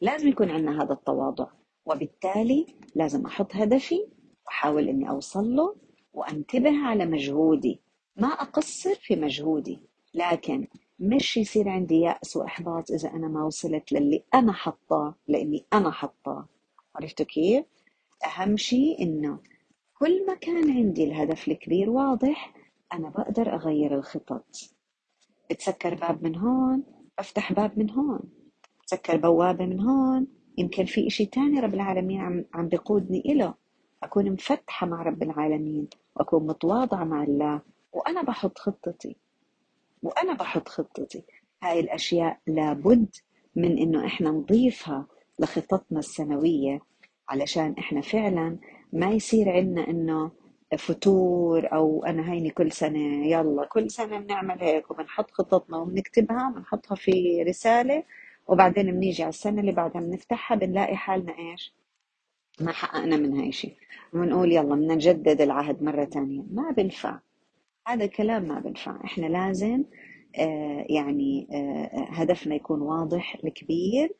لازم 0.00 0.28
يكون 0.28 0.50
عندنا 0.50 0.82
هذا 0.82 0.92
التواضع 0.92 1.46
وبالتالي 1.86 2.66
لازم 2.94 3.26
أحط 3.26 3.56
هدفي 3.56 4.06
وأحاول 4.46 4.88
إني 4.88 5.10
أوصل 5.10 5.56
له 5.56 5.76
وأنتبه 6.12 6.78
على 6.86 7.06
مجهودي. 7.06 7.80
ما 8.16 8.28
أقصر 8.28 8.94
في 8.94 9.16
مجهودي 9.16 9.80
لكن 10.14 10.66
مش 11.00 11.36
يصير 11.36 11.68
عندي 11.68 12.00
يأس 12.00 12.36
وإحباط 12.36 12.90
إذا 12.90 13.10
أنا 13.10 13.28
ما 13.28 13.44
وصلت 13.44 13.92
للي 13.92 14.24
أنا 14.34 14.52
حطاه 14.52 15.14
لأني 15.28 15.64
أنا 15.72 15.90
حطاه 15.90 16.48
عرفتوا 16.94 17.26
كيف؟ 17.26 17.64
أهم 18.26 18.56
شيء 18.56 19.02
إنه 19.02 19.38
كل 19.98 20.26
ما 20.26 20.34
كان 20.34 20.70
عندي 20.70 21.04
الهدف 21.04 21.48
الكبير 21.48 21.90
واضح 21.90 22.54
أنا 22.92 23.08
بقدر 23.08 23.54
أغير 23.54 23.94
الخطط. 23.94 24.44
بتسكر 25.50 25.94
باب 25.94 26.24
من 26.24 26.36
هون 26.36 26.82
بفتح 27.18 27.52
باب 27.52 27.78
من 27.78 27.90
هون. 27.90 28.20
بتسكر 28.82 29.16
بوابة 29.16 29.66
من 29.66 29.80
هون 29.80 30.26
يمكن 30.58 30.84
في 30.84 31.06
إشي 31.06 31.26
تاني 31.26 31.60
رب 31.60 31.74
العالمين 31.74 32.20
عم, 32.20 32.44
عم 32.54 32.68
بيقودني 32.68 33.22
إله. 33.26 33.54
أكون 34.02 34.30
مفتحة 34.32 34.86
مع 34.86 35.02
رب 35.02 35.22
العالمين 35.22 35.88
وأكون 36.16 36.46
متواضعة 36.46 37.04
مع 37.04 37.22
الله 37.24 37.60
وأنا 37.92 38.22
بحط 38.22 38.58
خطتي. 38.58 39.16
وأنا 40.02 40.32
بحط 40.34 40.68
خطتي. 40.68 41.22
هاي 41.62 41.80
الأشياء 41.80 42.38
لابد 42.46 43.14
من 43.56 43.78
إنه 43.78 44.06
إحنا 44.06 44.30
نضيفها 44.30 45.06
لخططنا 45.38 45.98
السنوية 45.98 46.80
علشان 47.28 47.74
إحنا 47.78 48.00
فعلا 48.00 48.58
ما 48.92 49.10
يصير 49.10 49.50
عندنا 49.50 49.88
إنه 49.88 50.30
فتور 50.78 51.72
أو 51.72 52.04
أنا 52.04 52.32
هيني 52.32 52.50
كل 52.50 52.72
سنة 52.72 53.26
يلا 53.26 53.66
كل 53.66 53.90
سنة 53.90 54.18
بنعمل 54.18 54.60
هيك 54.60 54.90
وبنحط 54.90 55.30
خططنا 55.30 55.76
وبنكتبها 55.76 56.50
بنحطها 56.56 56.94
في 56.94 57.42
رسالة 57.42 58.04
وبعدين 58.48 58.92
بنيجي 58.92 59.22
على 59.22 59.30
السنة 59.30 59.60
اللي 59.60 59.72
بعدها 59.72 60.00
بنفتحها 60.02 60.56
بنلاقي 60.56 60.96
حالنا 60.96 61.38
إيش؟ 61.38 61.74
ما 62.60 62.72
حققنا 62.72 63.16
من 63.16 63.36
هاي 63.40 63.52
شيء 63.52 63.76
ونقول 64.12 64.52
يلا 64.52 64.74
بدنا 64.74 64.94
نجدد 64.94 65.40
العهد 65.40 65.82
مرة 65.82 66.04
تانية. 66.04 66.42
ما 66.50 66.70
بنفع. 66.70 67.18
هذا 67.86 68.04
الكلام 68.04 68.42
ما 68.48 68.60
بنفع. 68.60 69.04
إحنا 69.04 69.26
لازم 69.26 69.84
آه، 70.38 70.86
يعني 70.88 71.48
آه، 71.52 72.06
هدفنا 72.10 72.54
يكون 72.54 72.80
واضح 72.82 73.36
الكبير. 73.44 74.12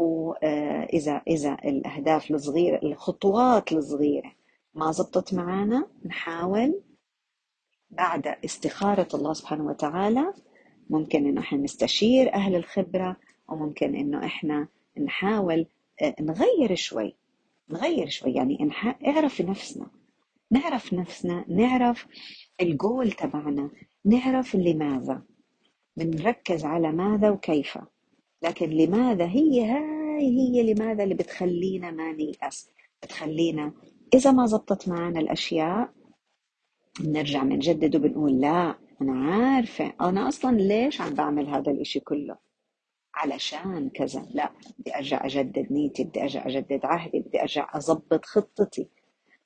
وإذا 0.00 1.12
آه، 1.12 1.22
إذا 1.28 1.54
الأهداف 1.64 2.30
الصغيرة 2.30 2.80
الخطوات 2.82 3.72
الصغيرة 3.72 4.32
ما 4.74 4.92
زبطت 4.92 5.34
معنا 5.34 5.86
نحاول 6.04 6.80
بعد 7.90 8.26
استخارة 8.44 9.08
الله 9.14 9.32
سبحانه 9.32 9.66
وتعالى 9.66 10.34
ممكن 10.90 11.26
إنه 11.26 11.40
إحنا 11.40 11.58
نستشير 11.58 12.34
أهل 12.34 12.56
الخبرة 12.56 13.16
وممكن 13.48 13.94
إنه 13.94 14.24
إحنا 14.26 14.68
نحاول 14.98 15.66
نغير 16.20 16.74
شوي 16.74 17.16
نغير 17.70 18.08
شوي. 18.08 18.32
يعني 18.32 18.70
اعرف 19.06 19.40
نفسنا 19.40 19.86
نعرف 20.50 20.92
نفسنا 20.92 21.44
نعرف 21.48 22.06
الجول 22.60 23.12
تبعنا 23.12 23.70
نعرف 24.04 24.56
لماذا 24.56 25.22
بنركز 25.96 26.64
على 26.64 26.92
ماذا 26.92 27.30
وكيف. 27.30 27.78
لكن 28.42 28.70
لماذا 28.70 29.26
هي 29.26 29.64
هاي 29.64 30.38
هي 30.38 30.72
لماذا 30.72 31.04
اللي 31.04 31.14
بتخلينا 31.14 31.90
ما 31.90 32.12
نيأس 32.12 32.70
بتخلينا 33.02 33.72
إذا 34.14 34.32
ما 34.32 34.46
زبطت 34.46 34.88
معنا 34.88 35.20
الأشياء 35.20 35.92
بنرجع 37.00 37.42
بنجدد 37.42 37.96
وبنقول 37.96 38.40
لا 38.40 38.78
أنا 39.02 39.12
عارفة 39.12 39.92
أنا 40.00 40.28
أصلا 40.28 40.56
ليش 40.56 41.00
عم 41.00 41.14
بعمل 41.14 41.48
هذا 41.48 41.72
الإشي 41.72 42.00
كله؟ 42.00 42.36
علشان 43.14 43.90
كذا 43.90 44.26
لا 44.34 44.52
بدي 44.78 44.96
أرجع 44.96 45.26
أجدد 45.26 45.72
نيتي 45.72 46.04
بدي 46.04 46.22
أرجع 46.22 46.46
أجدد 46.46 46.80
عهدي 46.84 47.20
بدي 47.20 47.40
أرجع 47.40 47.70
أضبط 47.74 48.24
خطتي 48.24 48.88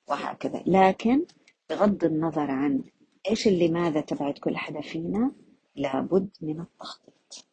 وهكذا. 0.07 0.63
لكن 0.65 1.25
بغض 1.69 2.03
النظر 2.03 2.51
عن 2.51 2.83
إيش 3.29 3.47
اللي 3.47 3.67
ماذا 3.67 4.01
تبعت 4.01 4.39
كل 4.39 4.57
حدا 4.57 4.81
فينا 4.81 5.31
لابد 5.75 6.29
من 6.41 6.59
التخطيط. 6.61 7.47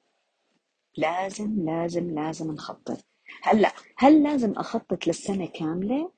لازم 0.97 1.65
لازم 1.65 2.15
لازم 2.15 2.53
نخطط. 2.53 3.05
هلأ 3.43 3.73
هل 3.97 4.23
لازم 4.23 4.53
أخطط 4.53 5.07
للسنة 5.07 5.47
كاملة؟ 5.47 6.11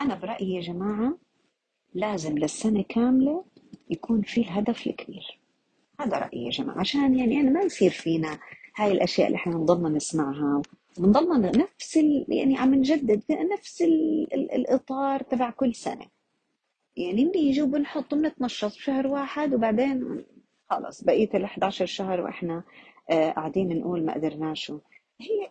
أنا 0.00 0.14
برأيي 0.14 0.54
يا 0.54 0.60
جماعة 0.60 1.18
لازم 1.94 2.38
للسنة 2.38 2.82
كاملة 2.82 3.44
يكون 3.90 4.22
في 4.22 4.40
الهدف 4.40 4.86
الكبير. 4.86 5.40
هذا 6.00 6.18
رأيي 6.18 6.44
يا 6.44 6.50
جماعة 6.50 6.80
عشان 6.80 7.18
يعني 7.18 7.40
أنا 7.40 7.50
ما 7.50 7.60
يصير 7.60 7.90
فينا 7.90 8.38
هاي 8.76 8.92
الأشياء 8.92 9.26
اللي 9.26 9.36
إحنا 9.36 9.52
بنضلنا 9.56 9.88
نسمعها 9.88 10.62
بنضلنا 10.98 11.50
نفس 11.56 11.96
ال... 11.96 12.26
يعني 12.28 12.58
عم 12.58 12.74
نجدد 12.74 13.22
نفس 13.30 13.82
ال... 13.82 14.34
الإطار 14.34 15.22
تبع 15.22 15.50
كل 15.50 15.74
سنة. 15.74 16.06
يعني 16.96 17.24
بنيجي 17.24 17.62
وبنحط 17.62 18.14
بنتنشط 18.14 18.72
شهر 18.72 19.06
واحد 19.06 19.54
وبعدين 19.54 20.24
خلص 20.70 21.04
بقية 21.04 21.28
ال 21.34 21.44
11 21.44 21.86
شهر 21.86 22.20
وإحنا 22.20 22.62
قاعدين 23.10 23.78
نقول 23.78 24.04
ما 24.04 24.14
قدرناش. 24.14 24.72
هي. 25.20 25.50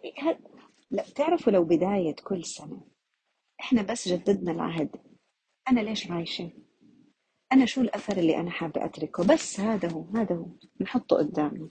لا 0.92 1.04
بتعرفوا 1.04 1.54
لو 1.54 1.64
بداية 1.64 2.16
كل 2.16 2.46
سنة 2.46 2.82
إحنا 3.60 3.82
بس 3.82 4.08
جددنا 4.08 4.52
العهد 4.52 4.90
أنا 5.70 5.80
ليش 5.80 6.12
عايشة؟ 6.12 6.50
أنا 7.54 7.66
شو 7.66 7.82
الأثر 7.82 8.18
اللي 8.18 8.38
أنا 8.38 8.52
حابة 8.52 8.86
أتركه؟ 8.86 9.24
بس 9.34 9.60
هذا 9.60 9.92
هو 9.92 10.06
هذا 10.16 10.36
هو. 10.36 10.46
نحطه 10.82 11.18
قدامنا. 11.18 11.70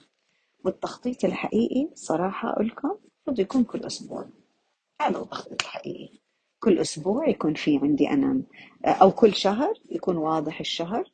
والتخطيط 0.64 1.24
الحقيقي 1.24 1.90
صراحة 1.94 2.52
أقول 2.52 2.66
لكم 2.66 2.88
المفروض 2.88 3.40
يكون 3.40 3.64
كل 3.64 3.84
أسبوع. 3.86 4.28
هذا 5.02 5.18
هو 5.18 5.22
التخطيط 5.22 5.62
الحقيقي. 5.62 6.18
كل 6.60 6.78
أسبوع 6.78 7.28
يكون 7.28 7.54
في 7.54 7.78
عندي 7.82 8.10
أنا 8.10 8.42
أو 8.84 9.10
كل 9.10 9.34
شهر 9.34 9.74
يكون 9.90 10.16
واضح 10.16 10.60
الشهر. 10.60 11.12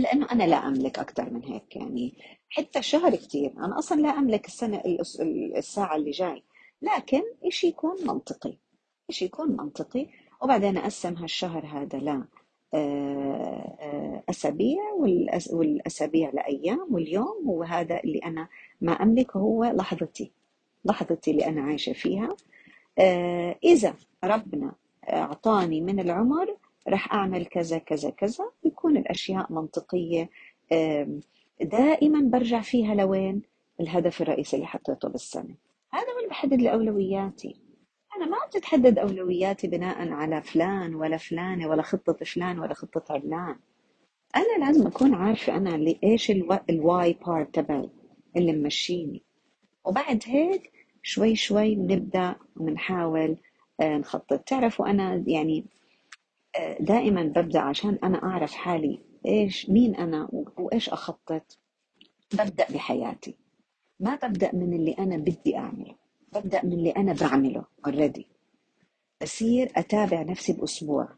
لأنه 0.00 0.26
أنا 0.32 0.44
لا 0.44 0.68
أملك 0.68 0.98
أكثر 0.98 1.30
من 1.30 1.44
هيك 1.44 1.76
يعني. 1.76 2.14
حتى 2.50 2.78
الشهر 2.78 3.16
كثير 3.16 3.52
أنا 3.58 3.78
أصلا 3.78 4.00
لا 4.00 4.08
أملك 4.08 4.46
السنة 4.46 4.82
الساعة 5.56 5.96
اللي 5.96 6.10
جاي. 6.10 6.42
لكن 6.82 7.22
إشي 7.44 7.66
يكون 7.66 7.96
منطقي. 8.06 8.56
إشي 9.10 9.24
يكون 9.24 9.56
منطقي. 9.56 10.06
وبعدين 10.42 10.76
أقسم 10.76 11.14
هالشهر 11.16 11.66
هذا 11.66 11.98
لا 11.98 12.24
آه، 12.74 13.76
آه، 13.80 14.22
أسابيع 14.30 14.82
والأسابيع 15.52 16.30
لأيام 16.30 16.86
واليوم. 16.90 17.44
هو 17.46 17.62
هذا 17.62 18.00
اللي 18.00 18.18
أنا 18.18 18.48
ما 18.80 18.92
أملكه 18.92 19.38
هو 19.38 19.64
لحظتي. 19.64 20.32
لحظتي 20.84 21.30
اللي 21.30 21.46
أنا 21.46 21.62
عايشة 21.62 21.92
فيها. 21.92 22.28
آه، 22.98 23.56
إذا 23.64 23.94
ربنا 24.24 24.72
أعطاني 25.08 25.80
من 25.80 26.00
العمر 26.00 26.56
راح 26.88 27.14
أعمل 27.14 27.46
كذا 27.46 27.78
كذا 27.78 28.10
كذا. 28.10 28.50
يكون 28.64 28.96
الأشياء 28.96 29.52
منطقية 29.52 30.30
دائما 31.60 32.20
برجع 32.20 32.60
فيها 32.60 32.94
لوين؟ 32.94 33.42
الهدف 33.80 34.22
الرئيسي 34.22 34.56
اللي 34.56 34.66
حطيته 34.66 35.08
بالسنة. 35.08 35.54
هذا 35.92 36.12
هو 36.12 36.18
اللي 36.18 36.28
بحدد 36.28 36.66
أولوياتي 36.66 37.56
أنا 38.16 38.26
ما 38.26 38.36
بتتحدد 38.46 38.98
أولوياتي 38.98 39.66
بناء 39.68 40.08
على 40.12 40.42
فلان 40.42 40.94
ولا 40.94 41.16
فلانة 41.16 41.68
ولا 41.68 41.82
خطة 41.82 42.24
فلان 42.24 42.58
ولا 42.58 42.74
خطة 42.74 43.04
علان. 43.12 43.56
أنا 44.36 44.66
لازم 44.66 44.86
أكون 44.86 45.14
عارفة 45.14 45.56
أنا 45.56 45.74
اللي 45.74 45.98
إيش 46.04 46.30
ال 46.70 47.16
why 47.26 47.38
part 47.38 47.54
تبعي 47.54 47.90
اللي 48.36 48.52
ممشيني. 48.52 49.22
وبعد 49.84 50.22
هيك 50.26 50.72
شوي 51.02 51.34
شوي 51.36 51.74
بنبدأ 51.74 52.34
ونحاول 52.56 53.36
آه، 53.80 53.96
نخطط. 53.98 54.40
تعرفوا 54.40 54.90
أنا 54.90 55.24
يعني 55.26 55.64
دائما 56.80 57.22
ببدأ 57.22 57.60
عشان 57.60 57.98
أنا 58.04 58.22
أعرف 58.22 58.54
حالي. 58.54 59.00
إيش 59.26 59.70
مين 59.70 59.94
أنا 59.94 60.28
وإيش 60.58 60.88
أخطط؟ 60.88 61.58
ببدأ 62.34 62.66
بحياتي. 62.70 63.36
ما 64.00 64.14
ببدأ 64.22 64.54
من 64.54 64.72
اللي 64.74 64.92
أنا 64.92 65.16
بدي 65.16 65.56
أعمله. 65.56 65.94
ببدأ 66.34 66.64
من 66.64 66.72
اللي 66.72 66.90
أنا 66.90 67.12
بعمله 67.12 67.64
already 67.86 68.26
بصير 69.22 69.72
أتابع 69.76 70.22
نفسي 70.22 70.52
بأسبوع. 70.52 71.08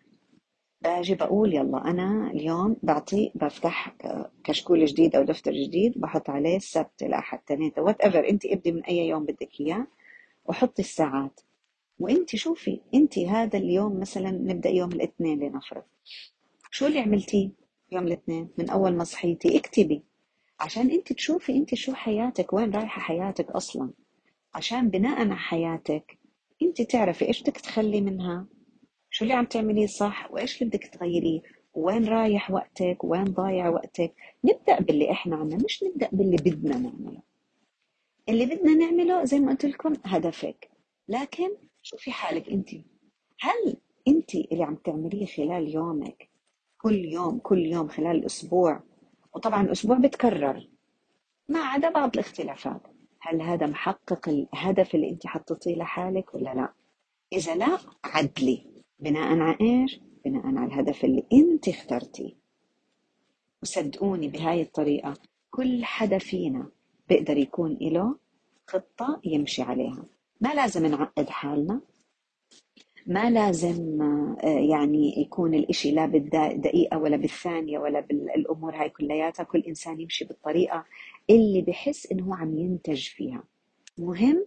باجي 0.82 1.14
بقول 1.14 1.54
يلا 1.54 1.90
أنا 1.90 2.30
اليوم 2.30 2.76
بعطي 2.82 3.32
بفتح 3.34 3.94
كشكول 4.44 4.84
جديد 4.84 5.16
أو 5.16 5.22
دفتر 5.22 5.52
جديد 5.52 6.00
بحط 6.00 6.30
عليه 6.30 6.56
السبت 6.56 7.02
الأحد 7.02 7.38
ثلاثة 7.46 7.82
whatever 7.82 8.28
أنت 8.28 8.46
ابدي 8.46 8.72
من 8.72 8.84
أي 8.84 9.08
يوم 9.08 9.24
بدك 9.24 9.60
إياه 9.60 9.86
وحطي 10.44 10.82
الساعات. 10.82 11.40
وانت 12.02 12.36
شوفي 12.36 12.80
انت 12.94 13.18
هذا 13.18 13.58
اليوم 13.58 14.00
مثلا 14.00 14.30
نبدأ 14.30 14.70
يوم 14.70 14.92
الاثنين 14.92 15.40
لنفرض. 15.40 15.82
شو 16.70 16.86
اللي 16.86 16.98
عملتيه 16.98 17.50
يوم 17.92 18.06
الاثنين 18.06 18.48
من 18.58 18.70
أول 18.70 18.92
ما 18.96 19.04
صحيتي؟ 19.04 19.58
اكتبي. 19.58 20.02
عشان 20.60 20.90
انت 20.90 21.12
تشوفي 21.12 21.56
انت 21.56 21.74
شو 21.74 21.94
حياتك 21.94 22.52
وين 22.52 22.70
رايحة 22.70 23.00
حياتك 23.00 23.50
أصلا. 23.50 23.90
عشان 24.54 24.88
بناء 24.88 25.20
على 25.20 25.36
حياتك 25.36 26.18
انت 26.62 26.82
تعرفي 26.82 27.28
إيش 27.28 27.42
بدك 27.42 27.56
تخلي 27.56 28.00
منها 28.00 28.46
شو 29.10 29.24
اللي 29.24 29.34
عم 29.34 29.44
تعمليه 29.44 29.86
صح 29.86 30.30
وإيش 30.32 30.62
اللي 30.62 30.70
بدك 30.70 30.86
تغيريه 30.86 31.42
وين 31.74 32.04
رايح 32.08 32.50
وقتك 32.50 33.04
وين 33.04 33.24
ضايع 33.24 33.68
وقتك. 33.68 34.14
نبدأ 34.44 34.80
باللي 34.80 35.10
إحنا 35.10 35.36
عنا 35.36 35.56
مش 35.56 35.82
نبدأ 35.82 36.08
باللي 36.12 36.36
بدنا 36.36 36.78
نعمله. 36.78 37.22
اللي 38.28 38.46
بدنا 38.46 38.74
نعمله 38.74 39.24
زي 39.24 39.38
ما 39.40 39.50
قلت 39.50 39.64
لكم 39.64 39.92
هدفك. 40.04 40.70
لكن 41.08 41.50
شوفي 41.82 42.12
حالك 42.12 42.48
انت. 42.48 42.70
هل 43.40 43.76
انت 44.08 44.34
اللي 44.34 44.64
عم 44.64 44.74
تعمليه 44.74 45.26
خلال 45.26 45.68
يومك؟ 45.68 46.28
كل 46.78 47.04
يوم 47.04 47.38
كل 47.38 47.66
يوم 47.66 47.88
خلال 47.88 48.16
الأسبوع؟ 48.16 48.82
وطبعا 49.34 49.62
الأسبوع 49.62 49.98
بتكرر. 49.98 50.68
ما 51.48 51.58
عدا 51.60 51.90
بعض 51.90 52.10
الاختلافات. 52.14 52.82
هل 53.20 53.42
هذا 53.42 53.66
محقق 53.66 54.28
الهدف 54.28 54.94
اللي 54.94 55.10
انت 55.10 55.26
حطيتيه 55.26 55.76
لحالك 55.76 56.34
ولا 56.34 56.54
لا؟ 56.54 56.72
إذا 57.32 57.54
لا 57.54 57.78
عدلي. 58.04 58.66
بناء 58.98 59.38
على 59.38 59.56
إيش؟ 59.60 60.00
بناء 60.24 60.46
على 60.46 60.64
الهدف 60.66 61.04
اللي 61.04 61.26
انت 61.32 61.68
اخترتيه. 61.68 62.32
وصدقوني 63.62 64.28
بهاي 64.28 64.62
الطريقة 64.62 65.14
كل 65.50 65.84
حدا 65.84 66.18
فينا 66.18 66.70
بيقدر 67.08 67.36
يكون 67.36 67.78
له 67.80 68.16
خطة 68.66 69.20
يمشي 69.24 69.62
عليها. 69.62 70.04
ما 70.42 70.54
لازم 70.54 70.86
نعقد 70.86 71.28
حالنا؟ 71.28 71.80
ما 73.06 73.30
لازم 73.30 74.02
آه، 74.02 74.48
يعني 74.48 75.20
يكون 75.20 75.54
الإشي 75.54 75.90
لا 75.90 76.06
بالدقيقة 76.06 76.98
ولا 76.98 77.16
بالثانية 77.16 77.78
ولا 77.78 78.00
بالأمور 78.00 78.76
هاي 78.76 78.88
كلياتها 78.88 79.44
كل 79.44 79.60
إنسان 79.60 80.00
يمشي 80.00 80.24
بالطريقة 80.24 80.84
اللي 81.30 81.62
بحس 81.62 82.12
إنه 82.12 82.36
عم 82.36 82.58
ينتج 82.58 83.08
فيها. 83.08 83.44
مهم 83.98 84.46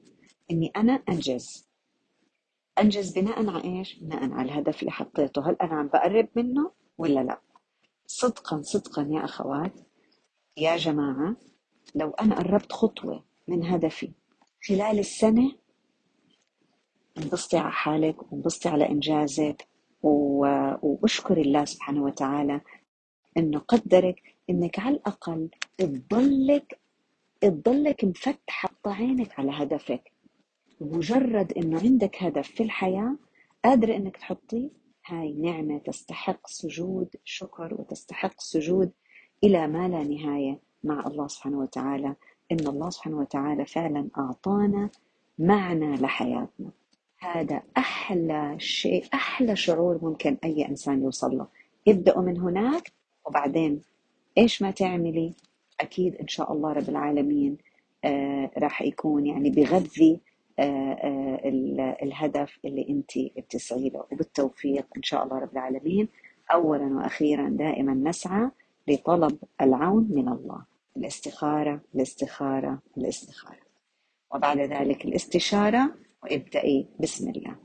إني 0.52 0.72
أنا 0.76 0.94
أنجز. 1.10 1.70
أنجز 2.80 3.20
بناء 3.20 3.50
على 3.50 3.64
إيش؟ 3.64 3.96
بناء 4.00 4.32
على 4.32 4.52
الهدف 4.52 4.80
اللي 4.80 4.92
حطيته. 4.92 5.50
هل 5.50 5.56
أنا 5.62 5.74
عم 5.76 5.88
بقرب 5.88 6.28
منه 6.36 6.72
ولا 6.98 7.20
لا؟ 7.20 7.42
صدقا 8.08 8.62
صدقا 8.62 9.08
يا 9.12 9.26
أخوات 9.26 9.74
يا 10.58 10.78
جماعة 10.78 11.36
لو 11.96 12.10
أنا 12.10 12.36
قربت 12.36 12.72
خطوة 12.72 13.24
من 13.48 13.64
هدفي 13.64 14.12
خلال 14.68 15.00
السنة 15.00 15.52
انبسطي 17.18 17.58
على 17.58 17.72
حالك 17.72 18.32
وانبسطي 18.32 18.70
على 18.70 18.90
إنجازك 18.90 19.68
واشكري 20.04 21.42
الله 21.42 21.66
سبحانه 21.66 22.04
وتعالى 22.04 22.62
إنه 23.38 23.60
قدرك 23.60 24.22
إنك 24.50 24.80
على 24.80 24.96
الأقل 24.96 25.50
تضلك 25.78 26.80
تضلك 27.42 28.06
مفتحة 28.06 28.70
عينك 28.86 29.40
على 29.40 29.52
هدفك. 29.52 30.12
مجرد 30.82 31.54
إنه 31.58 31.80
عندك 31.80 32.24
هدف 32.24 32.48
في 32.48 32.64
الحياة 32.64 33.18
قادرة 33.66 33.96
إنك 33.96 34.18
تحطيه 34.18 34.70
هاي 35.06 35.32
نعمة 35.34 35.78
تستحق 35.78 36.48
سجود 36.48 37.16
شكر 37.24 37.74
وتستحق 37.74 38.40
سجود 38.42 38.92
إلى 39.44 39.68
ما 39.68 39.88
لا 39.88 40.04
نهاية 40.04 40.60
مع 40.84 41.08
الله 41.08 41.28
سبحانه 41.28 41.60
وتعالى. 41.60 42.16
إن 42.52 42.68
الله 42.68 42.90
سبحانه 42.90 43.18
وتعالى 43.18 43.66
فعلا 43.66 44.10
أعطانا 44.18 44.90
معنى 45.40 45.96
لحياتنا. 45.96 46.72
هذا 47.20 47.62
أحلى 47.78 48.56
شيء 48.60 49.06
أحلى 49.14 49.56
شعور 49.56 50.00
ممكن 50.06 50.38
أي 50.44 50.68
إنسان 50.68 51.04
يوصل 51.04 51.38
له. 51.38 51.48
ابدأوا 51.88 52.22
من 52.22 52.40
هناك 52.40 52.92
وبعدين 53.26 53.82
إيش 54.38 54.62
ما 54.62 54.72
تعملي؟ 54.72 55.34
أكيد 55.80 56.16
إن 56.16 56.28
شاء 56.28 56.54
الله 56.54 56.74
رب 56.74 56.90
العالمين 56.90 57.58
آه 58.06 58.52
راح 58.58 58.82
يكون 58.82 59.26
يعني 59.26 59.50
بغذي 59.50 60.20
آه 60.60 60.64
آه 60.64 61.96
الهدف 62.04 62.60
اللي 62.66 62.86
أنت 62.90 63.12
بتسعي 63.38 63.90
له. 63.90 64.06
وبالتوفيق 64.12 64.86
إن 64.98 65.04
شاء 65.04 65.24
الله 65.24 65.40
رب 65.40 65.54
العالمين. 65.54 66.08
أولا 66.54 66.86
وأخيرا 66.98 67.50
دائما 67.50 67.94
نسعى 67.94 68.50
لطلب 68.88 69.38
العون 69.62 70.08
من 70.12 70.30
الله. 70.30 70.66
الاستخارة 70.98 71.82
الاستخارة 71.96 72.80
الاستخارة. 72.98 73.66
وبعد 74.34 74.58
ذلك 74.60 75.06
الاستشارة 75.06 75.92
وابدأي. 76.32 76.88
بسم 77.00 77.30
الله. 77.30 77.65